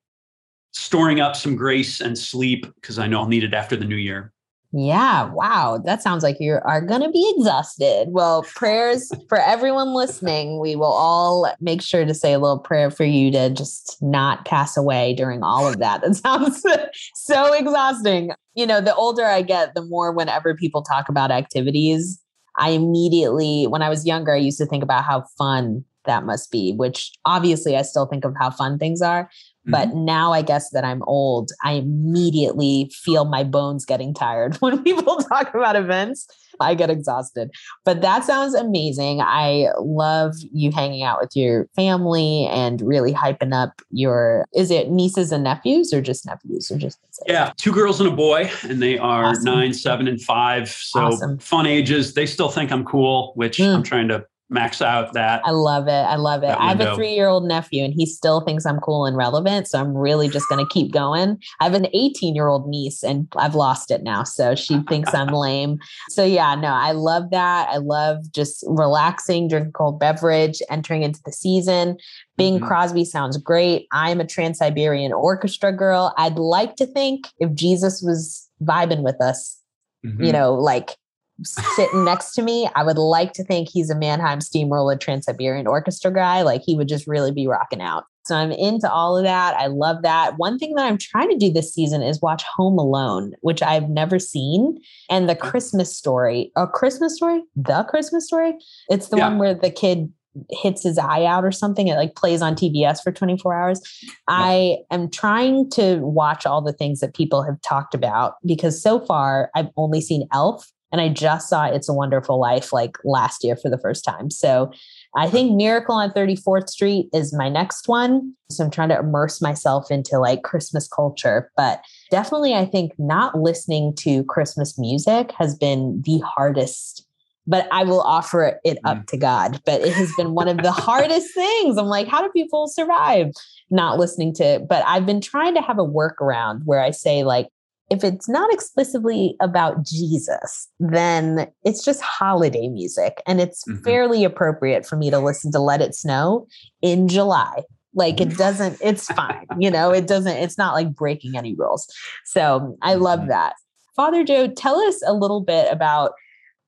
storing 0.71 1.19
up 1.19 1.35
some 1.35 1.57
grace 1.57 1.99
and 1.99 2.17
sleep 2.17 2.65
because 2.75 2.99
I 2.99 3.07
know 3.07 3.19
I'll 3.19 3.27
need 3.27 3.43
it 3.43 3.53
after 3.53 3.75
the 3.75 3.85
new 3.85 3.97
year. 3.97 4.31
Yeah, 4.75 5.25
wow. 5.31 5.79
That 5.85 6.01
sounds 6.01 6.23
like 6.23 6.37
you 6.39 6.57
are 6.65 6.81
going 6.81 7.01
to 7.01 7.11
be 7.11 7.31
exhausted. 7.37 8.07
Well, 8.09 8.41
prayers 8.55 9.11
for 9.29 9.37
everyone 9.39 9.93
listening. 9.93 10.59
We 10.59 10.75
will 10.75 10.85
all 10.85 11.53
make 11.61 11.83
sure 11.83 12.05
to 12.05 12.13
say 12.15 12.33
a 12.33 12.39
little 12.39 12.57
prayer 12.57 12.89
for 12.89 13.03
you 13.03 13.31
to 13.33 13.51
just 13.51 13.97
not 14.01 14.45
pass 14.45 14.75
away 14.75 15.13
during 15.13 15.43
all 15.43 15.67
of 15.67 15.77
that. 15.77 16.01
That 16.01 16.15
sounds 16.15 16.65
so 17.15 17.53
exhausting. 17.53 18.31
You 18.55 18.65
know, 18.65 18.81
the 18.81 18.95
older 18.95 19.25
I 19.25 19.43
get, 19.43 19.75
the 19.75 19.85
more 19.85 20.11
whenever 20.11 20.55
people 20.55 20.81
talk 20.81 21.07
about 21.07 21.29
activities, 21.29 22.19
I 22.57 22.71
immediately, 22.71 23.67
when 23.67 23.83
I 23.83 23.89
was 23.89 24.07
younger, 24.07 24.33
I 24.33 24.37
used 24.37 24.57
to 24.57 24.65
think 24.65 24.83
about 24.83 25.03
how 25.03 25.25
fun 25.37 25.85
that 26.05 26.25
must 26.25 26.51
be, 26.51 26.73
which 26.73 27.11
obviously 27.25 27.77
I 27.77 27.83
still 27.83 28.07
think 28.07 28.25
of 28.25 28.33
how 28.39 28.49
fun 28.49 28.77
things 28.77 29.01
are. 29.01 29.29
But 29.65 29.89
mm-hmm. 29.89 30.05
now 30.05 30.33
I 30.33 30.41
guess 30.41 30.69
that 30.71 30.83
I'm 30.83 31.01
old, 31.03 31.51
I 31.63 31.73
immediately 31.73 32.91
feel 32.93 33.25
my 33.25 33.43
bones 33.43 33.85
getting 33.85 34.13
tired. 34.13 34.57
When 34.63 34.81
people 34.81 35.17
talk 35.17 35.53
about 35.53 35.75
events, 35.75 36.25
I 36.59 36.73
get 36.75 36.89
exhausted. 36.89 37.51
But 37.83 38.01
that 38.01 38.23
sounds 38.23 38.53
amazing. 38.53 39.21
I 39.21 39.67
love 39.79 40.35
you 40.53 40.71
hanging 40.71 41.03
out 41.03 41.19
with 41.19 41.35
your 41.35 41.67
family 41.75 42.47
and 42.49 42.81
really 42.81 43.13
hyping 43.13 43.53
up 43.53 43.81
your 43.91 44.45
is 44.53 44.71
it 44.71 44.89
nieces 44.89 45.31
and 45.31 45.43
nephews 45.43 45.93
or 45.93 46.01
just 46.01 46.25
nephews 46.25 46.71
or 46.71 46.77
just 46.77 46.99
nieces? 47.03 47.23
Yeah, 47.27 47.51
two 47.57 47.73
girls 47.73 47.99
and 47.99 48.09
a 48.09 48.15
boy, 48.15 48.49
and 48.63 48.81
they 48.81 48.97
are 48.97 49.25
awesome. 49.25 49.43
nine, 49.43 49.73
seven, 49.73 50.07
and 50.07 50.21
five. 50.21 50.69
So 50.69 51.01
awesome. 51.01 51.39
fun 51.39 51.65
ages. 51.65 52.13
They 52.13 52.25
still 52.25 52.49
think 52.49 52.71
I'm 52.71 52.85
cool, 52.85 53.33
which 53.35 53.57
mm. 53.57 53.73
I'm 53.73 53.83
trying 53.83 54.07
to 54.09 54.25
max 54.49 54.81
out 54.81 55.13
that. 55.13 55.41
I 55.45 55.51
love 55.51 55.87
it. 55.87 55.91
I 55.91 56.15
love 56.15 56.43
it. 56.43 56.49
I 56.49 56.69
have 56.69 56.79
a 56.79 56.95
three 56.95 57.13
year 57.13 57.27
old 57.27 57.45
nephew 57.45 57.83
and 57.83 57.93
he 57.93 58.05
still 58.05 58.41
thinks 58.41 58.65
I'm 58.65 58.79
cool 58.79 59.05
and 59.05 59.17
relevant. 59.17 59.67
So 59.67 59.79
I'm 59.79 59.95
really 59.95 60.29
just 60.29 60.47
going 60.47 60.63
to 60.63 60.71
keep 60.71 60.91
going. 60.91 61.37
I 61.59 61.63
have 61.63 61.73
an 61.73 61.87
18 61.93 62.35
year 62.35 62.47
old 62.47 62.67
niece 62.67 63.03
and 63.03 63.27
I've 63.35 63.55
lost 63.55 63.89
it 63.89 64.03
now. 64.03 64.23
So 64.23 64.55
she 64.55 64.79
thinks 64.89 65.13
I'm 65.13 65.27
lame. 65.33 65.79
So 66.09 66.23
yeah, 66.23 66.55
no, 66.55 66.67
I 66.67 66.91
love 66.91 67.31
that. 67.31 67.69
I 67.69 67.77
love 67.77 68.31
just 68.31 68.63
relaxing, 68.67 69.47
drinking 69.47 69.73
cold 69.73 69.99
beverage, 69.99 70.61
entering 70.69 71.03
into 71.03 71.21
the 71.25 71.33
season. 71.33 71.97
Bing 72.37 72.55
mm-hmm. 72.55 72.65
Crosby 72.65 73.05
sounds 73.05 73.37
great. 73.37 73.87
I'm 73.91 74.19
a 74.19 74.27
Trans 74.27 74.59
Siberian 74.59 75.13
Orchestra 75.13 75.75
girl. 75.75 76.13
I'd 76.17 76.37
like 76.37 76.75
to 76.77 76.85
think 76.85 77.27
if 77.39 77.53
Jesus 77.53 78.01
was 78.01 78.49
vibing 78.61 79.03
with 79.03 79.19
us, 79.21 79.59
mm-hmm. 80.05 80.23
you 80.23 80.31
know, 80.31 80.53
like 80.53 80.97
sitting 81.45 82.03
next 82.03 82.33
to 82.35 82.41
me, 82.41 82.69
I 82.75 82.83
would 82.83 82.97
like 82.97 83.33
to 83.33 83.43
think 83.43 83.69
he's 83.69 83.89
a 83.89 83.95
Mannheim 83.95 84.41
Steamroller 84.41 84.97
Trans 84.97 85.25
Siberian 85.25 85.67
Orchestra 85.67 86.11
guy. 86.11 86.41
Like 86.41 86.61
he 86.65 86.75
would 86.75 86.87
just 86.87 87.07
really 87.07 87.31
be 87.31 87.47
rocking 87.47 87.81
out. 87.81 88.05
So 88.25 88.35
I'm 88.35 88.51
into 88.51 88.89
all 88.89 89.17
of 89.17 89.23
that. 89.25 89.55
I 89.55 89.67
love 89.67 90.01
that. 90.03 90.37
One 90.37 90.57
thing 90.57 90.75
that 90.75 90.85
I'm 90.85 90.97
trying 90.97 91.29
to 91.29 91.37
do 91.37 91.51
this 91.51 91.73
season 91.73 92.01
is 92.01 92.21
watch 92.21 92.43
Home 92.55 92.77
Alone, 92.77 93.33
which 93.41 93.61
I've 93.61 93.89
never 93.89 94.17
seen, 94.17 94.79
and 95.09 95.27
the 95.27 95.35
mm. 95.35 95.41
Christmas 95.41 95.95
story. 95.95 96.51
A 96.55 96.65
Christmas 96.65 97.15
story? 97.15 97.43
The 97.55 97.83
Christmas 97.83 98.25
story? 98.25 98.53
It's 98.87 99.09
the 99.09 99.17
yeah. 99.17 99.27
one 99.27 99.39
where 99.39 99.53
the 99.53 99.69
kid 99.69 100.11
hits 100.49 100.83
his 100.83 100.97
eye 100.97 101.25
out 101.25 101.43
or 101.43 101.51
something. 101.51 101.87
It 101.87 101.95
like 101.95 102.15
plays 102.15 102.41
on 102.41 102.55
TBS 102.55 103.03
for 103.03 103.11
24 103.11 103.53
hours. 103.53 103.81
Yeah. 104.03 104.09
I 104.27 104.77
am 104.91 105.09
trying 105.09 105.69
to 105.71 105.97
watch 105.97 106.45
all 106.45 106.61
the 106.61 106.73
things 106.73 106.99
that 107.01 107.13
people 107.13 107.43
have 107.43 107.61
talked 107.61 107.93
about 107.93 108.35
because 108.45 108.81
so 108.81 108.99
far 108.99 109.51
I've 109.55 109.69
only 109.77 110.01
seen 110.01 110.27
Elf 110.31 110.71
and 110.93 111.01
I 111.01 111.09
just 111.09 111.49
saw 111.49 111.65
It's 111.65 111.89
a 111.89 111.93
Wonderful 111.93 112.39
Life 112.39 112.71
like 112.71 112.97
last 113.03 113.43
year 113.43 113.57
for 113.57 113.69
the 113.69 113.79
first 113.79 114.05
time. 114.05 114.29
So 114.29 114.71
I 115.15 115.27
think 115.27 115.55
Miracle 115.55 115.95
on 115.95 116.11
34th 116.11 116.69
Street 116.69 117.09
is 117.11 117.33
my 117.33 117.49
next 117.49 117.87
one. 117.87 118.33
So 118.51 118.63
I'm 118.63 118.69
trying 118.69 118.89
to 118.89 118.99
immerse 118.99 119.41
myself 119.41 119.89
into 119.89 120.19
like 120.19 120.43
Christmas 120.43 120.87
culture. 120.87 121.51
But 121.57 121.83
definitely, 122.11 122.53
I 122.53 122.65
think 122.65 122.93
not 122.99 123.37
listening 123.37 123.95
to 124.01 124.23
Christmas 124.25 124.77
music 124.77 125.31
has 125.31 125.55
been 125.55 126.03
the 126.05 126.19
hardest. 126.19 127.07
But 127.47 127.67
I 127.71 127.83
will 127.83 128.01
offer 128.01 128.59
it 128.63 128.77
up 128.85 128.99
mm. 128.99 129.07
to 129.07 129.17
God. 129.17 129.61
But 129.65 129.81
it 129.81 129.93
has 129.93 130.13
been 130.15 130.33
one 130.35 130.47
of 130.47 130.57
the 130.57 130.71
hardest 130.71 131.33
things. 131.33 131.77
I'm 131.77 131.87
like, 131.87 132.07
how 132.07 132.21
do 132.21 132.29
people 132.29 132.67
survive 132.67 133.31
not 133.71 133.97
listening 133.97 134.33
to 134.35 134.43
it? 134.43 134.67
But 134.69 134.85
I've 134.87 135.07
been 135.07 135.21
trying 135.21 135.55
to 135.55 135.61
have 135.61 135.79
a 135.79 135.85
workaround 135.85 136.61
where 136.65 136.79
I 136.79 136.91
say, 136.91 137.23
like, 137.23 137.49
if 137.93 138.03
it's 138.03 138.27
not 138.27 138.51
explicitly 138.51 139.35
about 139.39 139.85
Jesus, 139.85 140.67
then 140.79 141.47
it's 141.63 141.85
just 141.85 142.01
holiday 142.01 142.67
music. 142.67 143.21
And 143.27 143.39
it's 143.39 143.63
mm-hmm. 143.65 143.83
fairly 143.83 144.23
appropriate 144.23 144.83
for 144.83 144.95
me 144.95 145.11
to 145.11 145.19
listen 145.19 145.51
to 145.51 145.59
Let 145.59 145.79
It 145.79 145.93
Snow 145.93 146.47
in 146.81 147.07
July. 147.07 147.61
Like 147.93 148.19
it 148.19 148.35
doesn't, 148.35 148.79
it's 148.81 149.05
fine. 149.13 149.45
You 149.59 149.69
know, 149.69 149.91
it 149.91 150.07
doesn't, 150.07 150.37
it's 150.37 150.57
not 150.57 150.73
like 150.73 150.95
breaking 150.95 151.37
any 151.37 151.53
rules. 151.53 151.85
So 152.25 152.75
I 152.81 152.95
love 152.95 153.19
mm-hmm. 153.19 153.29
that. 153.29 153.53
Father 153.95 154.23
Joe, 154.23 154.47
tell 154.47 154.79
us 154.79 154.99
a 155.05 155.13
little 155.13 155.41
bit 155.41 155.71
about 155.71 156.13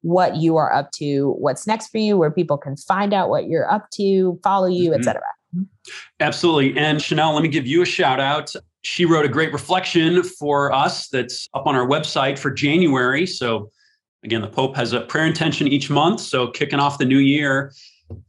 what 0.02 0.36
you 0.36 0.58
are 0.58 0.72
up 0.72 0.92
to, 0.92 1.32
what's 1.40 1.66
next 1.66 1.88
for 1.88 1.98
you, 1.98 2.20
where 2.20 2.30
people 2.30 2.60
can 2.60 2.78
find 2.78 3.16
out 3.16 3.30
what 3.30 3.48
you're 3.48 3.70
up 3.70 3.90
to, 3.96 4.40
follow 4.44 4.68
you, 4.68 4.92
mm-hmm. 4.92 5.00
etc. 5.00 5.24
Absolutely. 6.20 6.78
And 6.78 7.02
Chanel, 7.02 7.34
let 7.34 7.42
me 7.42 7.50
give 7.50 7.66
you 7.66 7.82
a 7.82 7.86
shout 7.86 8.20
out 8.20 8.54
she 8.86 9.04
wrote 9.04 9.26
a 9.26 9.28
great 9.28 9.52
reflection 9.52 10.22
for 10.22 10.72
us 10.72 11.08
that's 11.08 11.50
up 11.56 11.66
on 11.66 11.76
our 11.76 11.88
website 11.88 12.38
for 12.38 12.52
January. 12.52 13.26
So, 13.26 13.72
again, 14.24 14.42
the 14.42 14.48
Pope 14.48 14.76
has 14.76 14.94
a 14.94 15.02
prayer 15.02 15.26
intention 15.26 15.68
each 15.68 15.90
month. 15.90 16.20
So, 16.20 16.52
kicking 16.52 16.80
off 16.80 17.00
the 17.00 17.06
new 17.06 17.18
year, 17.18 17.74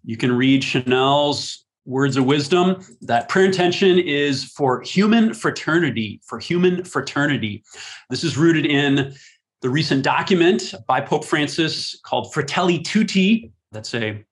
you 0.03 0.17
can 0.17 0.33
read 0.33 0.65
Chanel's 0.65 1.67
words 1.85 2.17
of 2.17 2.25
wisdom. 2.25 2.83
That 3.03 3.29
prayer 3.29 3.45
intention 3.45 3.99
is 3.99 4.45
for 4.45 4.81
human 4.81 5.35
fraternity, 5.35 6.23
for 6.25 6.39
human 6.39 6.85
fraternity. 6.85 7.63
This 8.09 8.25
is 8.25 8.39
rooted 8.39 8.65
in 8.65 9.15
the 9.61 9.69
recent 9.69 10.03
document 10.03 10.73
by 10.87 11.03
Pope 11.03 11.27
Francis 11.27 12.01
called 12.03 12.33
Fratelli 12.33 12.79
Tutti. 12.79 13.53
That's 13.73 13.95
a 13.95 14.25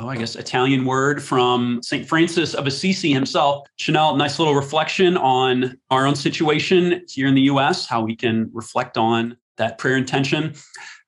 oh, 0.00 0.08
I 0.08 0.16
guess, 0.16 0.34
Italian 0.34 0.84
word 0.84 1.22
from 1.22 1.80
St. 1.82 2.08
Francis 2.08 2.54
of 2.54 2.66
Assisi 2.66 3.12
himself. 3.12 3.66
Chanel, 3.76 4.16
nice 4.16 4.38
little 4.38 4.54
reflection 4.54 5.16
on 5.16 5.78
our 5.90 6.06
own 6.06 6.14
situation 6.14 7.04
here 7.08 7.26
in 7.26 7.34
the 7.34 7.42
US, 7.42 7.86
how 7.86 8.00
we 8.00 8.16
can 8.16 8.50
reflect 8.52 8.96
on 8.96 9.36
that 9.58 9.78
prayer 9.78 9.96
intention. 9.96 10.54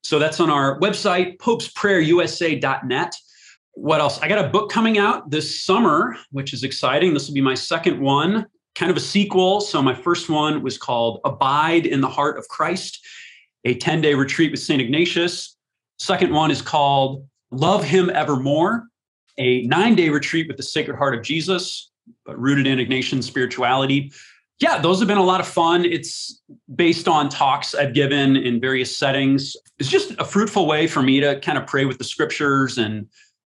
So 0.05 0.19
that's 0.19 0.41
on 0.41 0.51
our 0.51 0.79
website, 0.81 1.39
popesprayerusa.net. 1.39 3.17
What 3.75 4.01
else? 4.01 4.19
I 4.21 4.29
got 4.29 4.45
a 4.45 4.49
book 4.49 4.71
coming 4.71 4.99
out 4.99 5.31
this 5.31 5.65
summer, 5.65 6.17
which 6.31 6.53
is 6.53 6.63
exciting. 6.63 7.15
This 7.15 7.29
will 7.29 7.35
be 7.35 7.41
my 7.41 7.55
second 7.55 7.99
one, 7.99 8.47
kind 8.75 8.91
of 8.91 8.97
a 8.97 9.01
sequel. 9.01 9.63
So 9.63 9.81
my 9.81 9.95
first 9.95 10.29
one 10.29 10.63
was 10.63 10.77
called 10.77 11.21
Abide 11.25 11.87
in 11.87 12.03
the 12.03 12.09
Heart 12.09 12.37
of 12.37 12.47
Christ, 12.49 12.99
a 13.65 13.75
10 13.75 14.03
day 14.03 14.13
retreat 14.13 14.51
with 14.51 14.61
St. 14.61 14.83
Ignatius. 14.83 15.57
Second 15.99 16.35
one 16.35 16.51
is 16.51 16.61
called 16.61 17.27
Love 17.53 17.85
Him 17.85 18.11
Evermore, 18.11 18.89
a 19.39 19.63
nine 19.63 19.95
day 19.95 20.09
retreat 20.09 20.49
with 20.49 20.57
the 20.57 20.63
Sacred 20.63 20.97
Heart 20.97 21.15
of 21.15 21.23
Jesus, 21.23 21.91
but 22.25 22.39
rooted 22.41 22.67
in 22.67 22.79
Ignatian 22.79 23.23
spirituality. 23.23 24.11
Yeah, 24.59 24.81
those 24.81 24.99
have 25.01 25.09
been 25.09 25.19
a 25.19 25.23
lot 25.23 25.41
of 25.41 25.47
fun. 25.47 25.85
It's 25.85 26.41
based 26.75 27.09
on 27.09 27.29
talks 27.29 27.75
I've 27.75 27.95
given 27.95 28.37
in 28.37 28.61
various 28.61 28.97
settings. 28.97 29.55
It's 29.79 29.89
just 29.89 30.13
a 30.19 30.25
fruitful 30.25 30.67
way 30.67 30.87
for 30.87 31.03
me 31.03 31.21
to 31.21 31.39
kind 31.41 31.59
of 31.59 31.67
pray 31.67 31.85
with 31.85 31.99
the 31.99 32.05
scriptures 32.05 32.79
and 32.79 33.07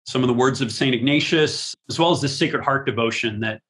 some 0.05 0.23
of 0.23 0.27
the 0.27 0.33
words 0.33 0.61
of 0.61 0.71
St. 0.71 0.95
Ignatius, 0.95 1.75
as 1.89 1.99
well 1.99 2.11
as 2.11 2.21
the 2.21 2.29
Sacred 2.29 2.63
Heart 2.63 2.85
devotion 2.85 3.39
that 3.41 3.61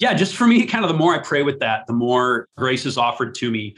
yeah, 0.00 0.14
just 0.14 0.34
for 0.34 0.46
me, 0.46 0.64
kind 0.66 0.84
of 0.84 0.90
the 0.90 0.96
more 0.96 1.14
I 1.14 1.18
pray 1.18 1.42
with 1.42 1.60
that, 1.60 1.86
the 1.86 1.92
more 1.92 2.48
grace 2.56 2.86
is 2.86 2.96
offered 2.96 3.34
to 3.36 3.50
me. 3.50 3.76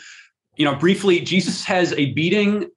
You 0.56 0.64
know, 0.64 0.74
briefly, 0.76 1.20
Jesus 1.20 1.64
has 1.64 1.92
a 1.94 2.12
beating 2.12 2.70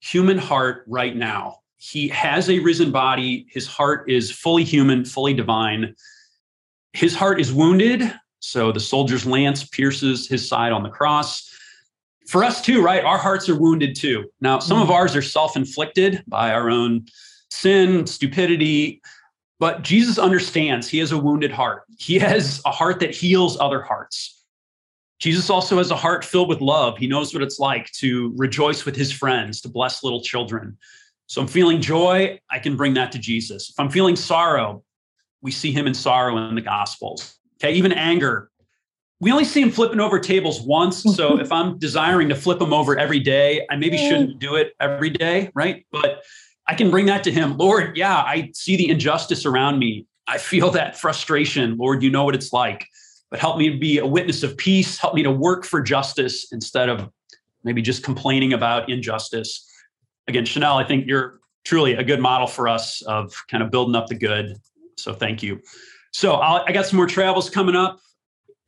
human 0.00 0.36
heart 0.36 0.84
right 0.88 1.16
now. 1.16 1.58
He 1.78 2.08
has 2.08 2.50
a 2.50 2.58
risen 2.58 2.90
body. 2.90 3.46
His 3.50 3.66
heart 3.66 4.10
is 4.10 4.30
fully 4.30 4.64
human, 4.64 5.04
fully 5.04 5.32
divine. 5.32 5.94
His 6.92 7.14
heart 7.14 7.40
is 7.40 7.52
wounded. 7.52 8.12
So 8.40 8.72
the 8.72 8.80
soldier's 8.80 9.26
lance 9.26 9.64
pierces 9.64 10.28
his 10.28 10.46
side 10.48 10.72
on 10.72 10.82
the 10.82 10.90
cross. 10.90 11.44
For 12.26 12.44
us, 12.44 12.60
too, 12.60 12.82
right? 12.82 13.02
Our 13.04 13.16
hearts 13.16 13.48
are 13.48 13.58
wounded 13.58 13.96
too. 13.96 14.26
Now, 14.40 14.58
some 14.58 14.82
of 14.82 14.88
mm. 14.88 14.92
ours 14.92 15.16
are 15.16 15.22
self 15.22 15.56
inflicted 15.56 16.22
by 16.26 16.52
our 16.52 16.68
own 16.68 17.06
sin, 17.50 18.06
stupidity, 18.06 19.00
but 19.58 19.82
Jesus 19.82 20.18
understands 20.18 20.88
he 20.88 20.98
has 20.98 21.10
a 21.10 21.18
wounded 21.18 21.50
heart. 21.50 21.84
He 21.98 22.18
has 22.18 22.60
a 22.64 22.70
heart 22.70 23.00
that 23.00 23.14
heals 23.14 23.58
other 23.60 23.82
hearts. 23.82 24.44
Jesus 25.18 25.50
also 25.50 25.78
has 25.78 25.90
a 25.90 25.96
heart 25.96 26.24
filled 26.24 26.48
with 26.48 26.60
love. 26.60 26.96
He 26.96 27.08
knows 27.08 27.34
what 27.34 27.42
it's 27.42 27.58
like 27.58 27.90
to 27.92 28.32
rejoice 28.36 28.84
with 28.84 28.94
his 28.94 29.10
friends, 29.10 29.60
to 29.62 29.68
bless 29.68 30.04
little 30.04 30.22
children. 30.22 30.78
So 31.28 31.40
I'm 31.40 31.46
feeling 31.46 31.80
joy, 31.80 32.40
I 32.50 32.58
can 32.58 32.76
bring 32.76 32.94
that 32.94 33.12
to 33.12 33.18
Jesus. 33.18 33.70
If 33.70 33.78
I'm 33.78 33.90
feeling 33.90 34.16
sorrow, 34.16 34.82
we 35.40 35.52
see 35.52 35.70
him 35.70 35.86
in 35.86 35.94
sorrow 35.94 36.36
in 36.48 36.54
the 36.56 36.60
Gospels. 36.60 37.38
Okay, 37.56 37.74
even 37.74 37.92
anger. 37.92 38.50
We 39.20 39.30
only 39.30 39.44
see 39.44 39.62
him 39.62 39.70
flipping 39.70 40.00
over 40.00 40.18
tables 40.18 40.60
once. 40.60 41.02
So 41.02 41.38
if 41.40 41.52
I'm 41.52 41.78
desiring 41.78 42.28
to 42.30 42.34
flip 42.34 42.60
him 42.60 42.72
over 42.72 42.98
every 42.98 43.20
day, 43.20 43.64
I 43.70 43.76
maybe 43.76 43.96
shouldn't 43.96 44.40
do 44.40 44.56
it 44.56 44.72
every 44.80 45.10
day, 45.10 45.50
right? 45.54 45.86
But 45.92 46.24
I 46.66 46.74
can 46.74 46.90
bring 46.90 47.06
that 47.06 47.22
to 47.24 47.32
him. 47.32 47.56
Lord, 47.56 47.96
yeah, 47.96 48.16
I 48.16 48.50
see 48.54 48.76
the 48.76 48.90
injustice 48.90 49.46
around 49.46 49.78
me. 49.78 50.06
I 50.26 50.38
feel 50.38 50.70
that 50.72 50.98
frustration. 50.98 51.76
Lord, 51.76 52.02
you 52.02 52.10
know 52.10 52.24
what 52.24 52.34
it's 52.34 52.52
like 52.52 52.86
but 53.30 53.40
help 53.40 53.58
me 53.58 53.70
to 53.70 53.78
be 53.78 53.98
a 53.98 54.06
witness 54.06 54.42
of 54.42 54.56
peace. 54.56 54.98
Help 54.98 55.14
me 55.14 55.22
to 55.22 55.30
work 55.30 55.64
for 55.64 55.80
justice 55.80 56.50
instead 56.52 56.88
of 56.88 57.10
maybe 57.64 57.82
just 57.82 58.02
complaining 58.02 58.52
about 58.52 58.88
injustice. 58.88 59.66
Again, 60.28 60.44
Chanel, 60.44 60.76
I 60.76 60.84
think 60.84 61.06
you're 61.06 61.40
truly 61.64 61.94
a 61.94 62.04
good 62.04 62.20
model 62.20 62.46
for 62.46 62.68
us 62.68 63.02
of 63.02 63.34
kind 63.48 63.62
of 63.62 63.70
building 63.70 63.94
up 63.94 64.06
the 64.06 64.14
good. 64.14 64.56
So 64.96 65.12
thank 65.12 65.42
you. 65.42 65.60
So 66.12 66.34
I'll, 66.34 66.64
i 66.66 66.72
got 66.72 66.86
some 66.86 66.96
more 66.96 67.06
travels 67.06 67.50
coming 67.50 67.74
up. 67.74 68.00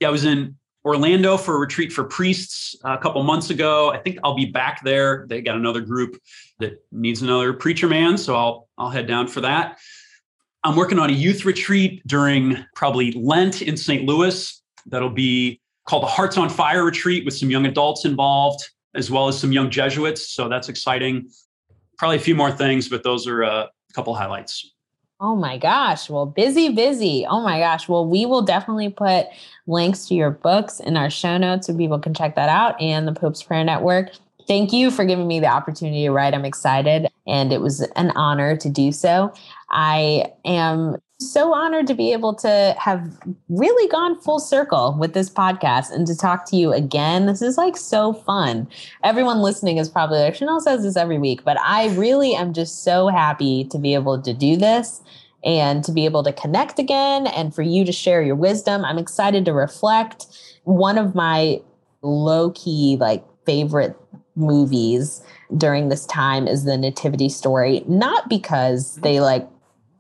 Yeah, 0.01 0.09
I 0.09 0.11
was 0.11 0.25
in 0.25 0.57
Orlando 0.85 1.37
for 1.37 1.57
a 1.57 1.59
retreat 1.59 1.93
for 1.93 2.05
priests 2.05 2.75
uh, 2.85 2.93
a 2.93 2.99
couple 2.99 3.23
months 3.23 3.51
ago. 3.51 3.91
I 3.91 3.99
think 3.99 4.19
I'll 4.25 4.35
be 4.35 4.47
back 4.47 4.83
there. 4.85 5.27
They 5.29 5.43
got 5.43 5.57
another 5.57 5.81
group 5.81 6.19
that 6.59 6.83
needs 6.91 7.23
another 7.23 7.53
preacher 7.53 7.89
man, 7.89 8.17
so 8.17 8.35
I'll 8.35 8.69
I'll 8.79 8.91
head 8.91 9.07
down 9.07 9.29
for 9.29 9.43
that. 9.43 9.79
I'm 10.65 10.77
working 10.77 10.99
on 10.99 11.11
a 11.11 11.13
youth 11.13 11.45
retreat 11.45 12.03
during 12.07 12.65
probably 12.75 13.13
Lent 13.13 13.63
in 13.63 13.77
St. 13.77 14.05
Louis. 14.05 14.63
That'll 14.87 15.11
be 15.11 15.61
called 15.87 16.03
the 16.03 16.09
Hearts 16.09 16.37
on 16.37 16.49
Fire 16.49 16.85
retreat 16.85 17.25
with 17.25 17.35
some 17.35 17.51
young 17.51 17.67
adults 17.67 18.05
involved, 18.05 18.63
as 18.95 19.11
well 19.11 19.29
as 19.29 19.39
some 19.39 19.53
young 19.53 19.71
Jesuits. 19.71 20.31
So 20.31 20.49
that's 20.49 20.69
exciting. 20.69 21.29
Probably 22.01 22.17
a 22.17 22.21
few 22.21 22.35
more 22.35 22.51
things, 22.51 22.89
but 22.89 23.03
those 23.03 23.27
are 23.27 23.45
uh, 23.45 23.65
a 23.65 23.93
couple 23.93 24.15
highlights. 24.15 24.73
Oh 25.21 25.37
my 25.37 25.59
gosh. 25.59 26.09
Well, 26.09 26.25
busy, 26.25 26.71
busy. 26.71 27.27
Oh 27.29 27.43
my 27.43 27.59
gosh. 27.59 27.91
Well, 27.91 28.07
we 28.07 28.25
will 28.25 28.41
definitely 28.41 28.89
put 28.89 29.27
links 29.67 30.07
to 30.07 30.15
your 30.15 30.31
books 30.31 30.81
in 30.81 30.97
our 30.97 31.11
show 31.11 31.37
notes 31.37 31.67
so 31.67 31.77
people 31.77 31.99
can 31.99 32.15
check 32.15 32.37
that 32.37 32.49
out 32.49 32.81
and 32.81 33.07
the 33.07 33.13
Pope's 33.13 33.43
Prayer 33.43 33.63
Network. 33.65 34.13
Thank 34.49 34.73
you 34.73 34.91
for 34.91 35.05
giving 35.05 35.29
me 35.29 35.41
the 35.41 35.49
opportunity 35.49 36.05
to 36.05 36.11
write. 36.11 36.33
I'm 36.33 36.47
excited 36.47 37.07
and 37.27 37.53
it 37.53 37.61
was 37.61 37.83
an 37.97 38.13
honor 38.13 38.57
to 38.57 38.71
do 38.71 38.93
so. 38.93 39.35
I 39.69 40.33
am 40.47 40.97
so 41.21 41.55
honored 41.55 41.87
to 41.87 41.95
be 41.95 42.13
able 42.13 42.35
to 42.35 42.75
have 42.79 43.19
really 43.49 43.89
gone 43.89 44.19
full 44.21 44.41
circle 44.41 44.97
with 44.99 45.13
this 45.13 45.29
podcast 45.29 45.93
and 45.93 46.07
to 46.07 46.17
talk 46.17 46.47
to 46.47 46.57
you 46.57 46.73
again. 46.73 47.27
This 47.27 47.43
is 47.43 47.59
like 47.59 47.77
so 47.77 48.13
fun. 48.13 48.69
Everyone 49.05 49.41
listening 49.41 49.77
is 49.77 49.89
probably 49.89 50.19
like, 50.19 50.35
Chanel 50.35 50.61
says 50.61 50.83
this 50.83 50.97
every 50.97 51.19
week, 51.19 51.45
but 51.45 51.61
I 51.61 51.89
really 51.95 52.35
am 52.35 52.53
just 52.53 52.83
so 52.83 53.09
happy 53.09 53.65
to 53.65 53.79
be 53.79 53.95
able 53.95 54.21
to 54.23 54.33
do 54.33 54.57
this 54.57 55.03
and 55.45 55.85
to 55.85 55.93
be 55.93 56.05
able 56.05 56.23
to 56.23 56.33
connect 56.33 56.79
again 56.79 57.27
and 57.27 57.55
for 57.55 57.63
you 57.63 57.85
to 57.85 57.93
share 57.93 58.23
your 58.23 58.37
wisdom. 58.37 58.85
I'm 58.85 58.99
excited 58.99 59.45
to 59.45 59.53
reflect. 59.53 60.27
One 60.65 60.99
of 60.99 61.15
my 61.15 61.61
low 62.03 62.51
key, 62.51 62.97
like, 62.99 63.25
favorite 63.47 63.97
movies 64.37 65.23
during 65.57 65.89
this 65.89 66.07
time 66.07 66.47
is 66.47 66.65
the 66.65 66.77
nativity 66.77 67.29
story 67.29 67.83
not 67.89 68.29
because 68.29 68.97
they 68.97 69.21
like 69.21 69.49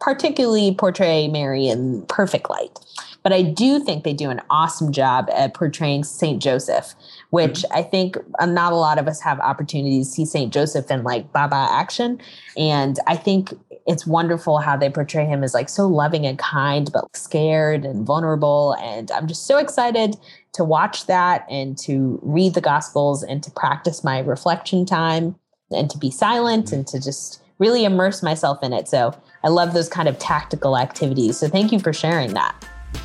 particularly 0.00 0.74
portray 0.74 1.28
Mary 1.28 1.68
in 1.68 2.02
perfect 2.06 2.50
light. 2.50 2.78
But 3.22 3.32
I 3.32 3.42
do 3.42 3.80
think 3.80 4.04
they 4.04 4.14
do 4.14 4.30
an 4.30 4.40
awesome 4.48 4.92
job 4.92 5.28
at 5.34 5.52
portraying 5.52 6.04
Saint 6.04 6.42
Joseph, 6.42 6.94
which 7.30 7.60
mm-hmm. 7.60 7.78
I 7.78 7.82
think 7.82 8.16
uh, 8.38 8.46
not 8.46 8.72
a 8.72 8.76
lot 8.76 8.98
of 8.98 9.06
us 9.06 9.20
have 9.20 9.38
opportunities 9.40 10.08
to 10.08 10.14
see 10.14 10.24
Saint 10.24 10.52
Joseph 10.52 10.90
in 10.90 11.02
like 11.02 11.30
Baba 11.32 11.68
action. 11.70 12.18
And 12.56 12.98
I 13.06 13.16
think 13.16 13.52
it's 13.86 14.06
wonderful 14.06 14.58
how 14.58 14.76
they 14.76 14.88
portray 14.88 15.26
him 15.26 15.44
as 15.44 15.52
like 15.52 15.68
so 15.68 15.86
loving 15.86 16.26
and 16.26 16.38
kind, 16.38 16.90
but 16.92 17.14
scared 17.14 17.84
and 17.84 18.06
vulnerable. 18.06 18.74
And 18.80 19.10
I'm 19.10 19.26
just 19.26 19.46
so 19.46 19.58
excited 19.58 20.16
to 20.54 20.64
watch 20.64 21.06
that 21.06 21.46
and 21.50 21.76
to 21.78 22.18
read 22.22 22.54
the 22.54 22.60
Gospels 22.60 23.22
and 23.22 23.42
to 23.42 23.50
practice 23.50 24.02
my 24.02 24.20
reflection 24.20 24.86
time 24.86 25.36
and 25.70 25.90
to 25.90 25.98
be 25.98 26.10
silent 26.10 26.66
mm-hmm. 26.66 26.76
and 26.76 26.86
to 26.88 27.00
just 27.00 27.42
really 27.58 27.84
immerse 27.84 28.22
myself 28.22 28.62
in 28.62 28.72
it. 28.72 28.88
So 28.88 29.14
I 29.42 29.48
love 29.48 29.72
those 29.72 29.88
kind 29.88 30.08
of 30.08 30.18
tactical 30.18 30.76
activities. 30.76 31.38
So 31.38 31.48
thank 31.48 31.72
you 31.72 31.78
for 31.78 31.92
sharing 31.92 32.34
that. 32.34 32.54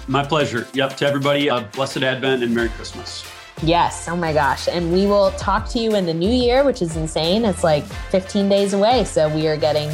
My 0.08 0.24
pleasure. 0.24 0.68
Yep. 0.74 0.98
To 0.98 1.08
everybody, 1.08 1.50
uh, 1.50 1.62
blessed 1.74 2.04
Advent 2.04 2.44
and 2.44 2.54
Merry 2.54 2.70
Christmas. 2.70 3.26
Yes. 3.64 4.08
Oh 4.10 4.16
my 4.16 4.34
gosh. 4.34 4.68
And 4.68 4.92
we 4.92 5.06
will 5.06 5.32
talk 5.32 5.70
to 5.70 5.80
you 5.80 5.96
in 5.96 6.06
the 6.06 6.14
new 6.14 6.30
year, 6.30 6.64
which 6.64 6.82
is 6.82 6.98
insane. 6.98 7.46
It's 7.46 7.64
like 7.64 7.86
15 7.86 8.50
days 8.50 8.74
away. 8.74 9.06
So 9.06 9.34
we 9.34 9.48
are 9.48 9.58
getting 9.58 9.90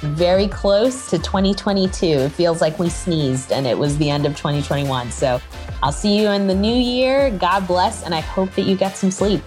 very 0.00 0.48
close 0.48 1.08
to 1.10 1.18
2022. 1.18 2.06
It 2.06 2.28
feels 2.30 2.60
like 2.60 2.78
we 2.78 2.90
sneezed 2.90 3.52
and 3.52 3.66
it 3.66 3.76
was 3.76 3.96
the 3.96 4.10
end 4.10 4.26
of 4.26 4.36
2021. 4.36 5.10
So 5.10 5.40
I'll 5.82 5.92
see 5.92 6.20
you 6.20 6.28
in 6.28 6.46
the 6.46 6.54
new 6.54 6.74
year. 6.74 7.30
God 7.30 7.66
bless. 7.66 8.02
And 8.02 8.14
I 8.14 8.20
hope 8.20 8.54
that 8.54 8.62
you 8.62 8.76
get 8.76 8.96
some 8.96 9.10
sleep. 9.10 9.42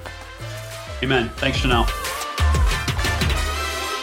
Amen. 1.03 1.29
Thanks, 1.38 1.59
Chanel. 1.59 1.88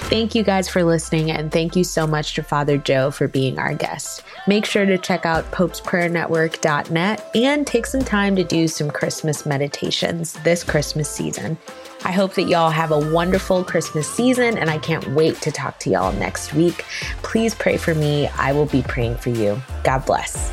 Thank 0.08 0.36
you 0.36 0.44
guys 0.44 0.68
for 0.68 0.84
listening, 0.84 1.32
and 1.32 1.50
thank 1.50 1.74
you 1.74 1.82
so 1.82 2.06
much 2.06 2.34
to 2.34 2.42
Father 2.44 2.78
Joe 2.78 3.10
for 3.10 3.26
being 3.26 3.58
our 3.58 3.74
guest. 3.74 4.22
Make 4.46 4.64
sure 4.64 4.86
to 4.86 4.96
check 4.96 5.26
out 5.26 5.50
popesprayernetwork.net 5.50 7.30
and 7.34 7.66
take 7.66 7.86
some 7.86 8.04
time 8.04 8.36
to 8.36 8.44
do 8.44 8.68
some 8.68 8.88
Christmas 8.88 9.44
meditations 9.44 10.34
this 10.44 10.62
Christmas 10.62 11.10
season. 11.10 11.58
I 12.04 12.12
hope 12.12 12.34
that 12.34 12.44
y'all 12.44 12.70
have 12.70 12.92
a 12.92 13.12
wonderful 13.12 13.64
Christmas 13.64 14.08
season, 14.08 14.56
and 14.56 14.70
I 14.70 14.78
can't 14.78 15.08
wait 15.08 15.40
to 15.42 15.50
talk 15.50 15.80
to 15.80 15.90
y'all 15.90 16.12
next 16.12 16.54
week. 16.54 16.84
Please 17.22 17.56
pray 17.56 17.76
for 17.76 17.92
me. 17.92 18.28
I 18.28 18.52
will 18.52 18.66
be 18.66 18.82
praying 18.82 19.16
for 19.16 19.30
you. 19.30 19.60
God 19.82 20.06
bless. 20.06 20.52